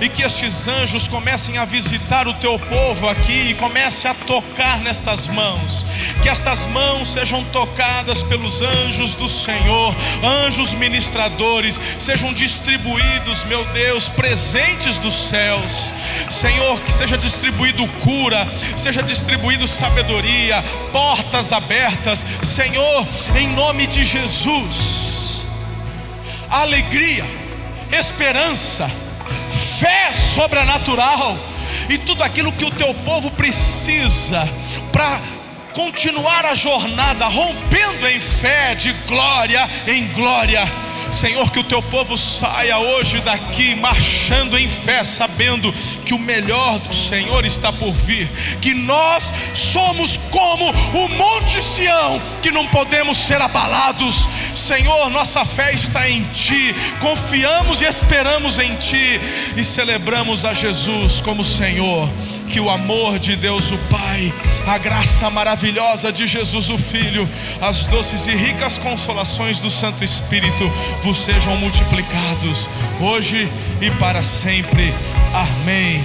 E 0.00 0.08
que 0.08 0.22
estes 0.22 0.66
anjos 0.68 1.08
comecem 1.08 1.58
a 1.58 1.64
visitar 1.64 2.26
o 2.28 2.34
teu 2.34 2.58
povo 2.58 3.08
aqui 3.08 3.50
e 3.50 3.54
comece 3.54 4.06
a 4.06 4.14
tocar 4.14 4.78
nestas 4.80 5.26
mãos. 5.26 5.84
Que 6.22 6.28
estas 6.28 6.66
mãos 6.66 7.12
sejam 7.12 7.44
tocadas 7.44 8.22
pelos 8.22 8.60
anjos 8.60 9.14
do 9.14 9.28
Senhor, 9.28 9.94
anjos 10.22 10.72
ministradores, 10.72 11.80
sejam 11.98 12.32
distribuídos, 12.32 13.44
meu 13.44 13.64
Deus, 13.66 14.08
presentes 14.08 14.98
dos 14.98 15.14
céus. 15.14 15.90
Senhor, 16.30 16.80
que 16.80 16.92
seja 16.92 17.16
distribuído 17.16 17.86
cura, 18.02 18.46
seja 18.76 19.02
distribuído 19.02 19.66
sabedoria, 19.66 20.62
portas 20.92 21.52
abertas. 21.52 22.24
Senhor, 22.42 23.06
em 23.36 23.48
nome 23.48 23.86
de 23.86 24.04
Jesus, 24.04 25.46
alegria, 26.50 27.24
esperança, 27.90 28.90
fé 29.78 30.12
sobrenatural 30.12 31.36
e 31.88 31.98
tudo 31.98 32.22
aquilo 32.22 32.52
que 32.52 32.64
o 32.64 32.70
teu 32.70 32.92
povo 32.94 33.30
precisa 33.30 34.48
para 34.92 35.20
continuar 35.72 36.44
a 36.46 36.54
jornada, 36.54 37.26
rompendo 37.26 38.08
em 38.08 38.18
fé 38.18 38.74
de 38.74 38.92
glória 39.06 39.68
em 39.86 40.08
glória. 40.08 40.87
Senhor, 41.12 41.50
que 41.50 41.58
o 41.58 41.64
teu 41.64 41.82
povo 41.82 42.16
saia 42.16 42.78
hoje 42.78 43.20
daqui 43.20 43.74
marchando 43.74 44.58
em 44.58 44.68
fé, 44.68 45.02
sabendo 45.02 45.72
que 46.04 46.14
o 46.14 46.18
melhor 46.18 46.78
do 46.78 46.94
Senhor 46.94 47.44
está 47.44 47.72
por 47.72 47.92
vir, 47.92 48.28
que 48.60 48.74
nós 48.74 49.32
somos 49.54 50.16
como 50.30 50.70
o 50.70 51.08
Monte 51.08 51.62
Sião, 51.62 52.20
que 52.42 52.50
não 52.50 52.66
podemos 52.66 53.16
ser 53.16 53.40
abalados. 53.40 54.26
Senhor, 54.54 55.10
nossa 55.10 55.44
fé 55.44 55.72
está 55.72 56.08
em 56.08 56.22
Ti, 56.32 56.74
confiamos 57.00 57.80
e 57.80 57.84
esperamos 57.84 58.58
em 58.58 58.74
Ti 58.76 59.20
e 59.56 59.64
celebramos 59.64 60.44
a 60.44 60.52
Jesus 60.52 61.20
como 61.20 61.44
Senhor. 61.44 62.08
Que 62.50 62.60
o 62.60 62.70
amor 62.70 63.18
de 63.18 63.36
Deus 63.36 63.70
o 63.70 63.78
Pai, 63.90 64.32
a 64.66 64.78
graça 64.78 65.28
maravilhosa 65.30 66.10
de 66.10 66.26
Jesus 66.26 66.68
o 66.70 66.78
Filho, 66.78 67.28
as 67.60 67.86
doces 67.86 68.26
e 68.26 68.30
ricas 68.30 68.78
consolações 68.78 69.58
do 69.58 69.70
Santo 69.70 70.02
Espírito 70.02 70.72
vos 71.02 71.18
sejam 71.18 71.56
multiplicados 71.56 72.68
hoje 73.00 73.48
e 73.80 73.90
para 73.92 74.22
sempre. 74.22 74.92
Amém. 75.34 76.02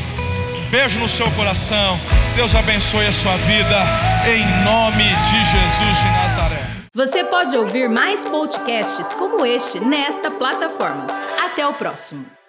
Beijo 0.69 0.99
no 0.99 1.07
seu 1.07 1.29
coração. 1.31 1.99
Deus 2.35 2.55
abençoe 2.55 3.05
a 3.05 3.13
sua 3.13 3.37
vida 3.37 3.83
em 4.25 4.43
nome 4.63 5.03
de 5.03 5.37
Jesus 5.37 5.97
de 5.99 6.11
Nazaré. 6.11 6.63
Você 6.95 7.23
pode 7.23 7.57
ouvir 7.57 7.89
mais 7.89 8.23
podcasts 8.25 9.13
como 9.13 9.45
este 9.45 9.79
nesta 9.79 10.29
plataforma. 10.29 11.07
Até 11.43 11.65
o 11.65 11.73
próximo. 11.73 12.42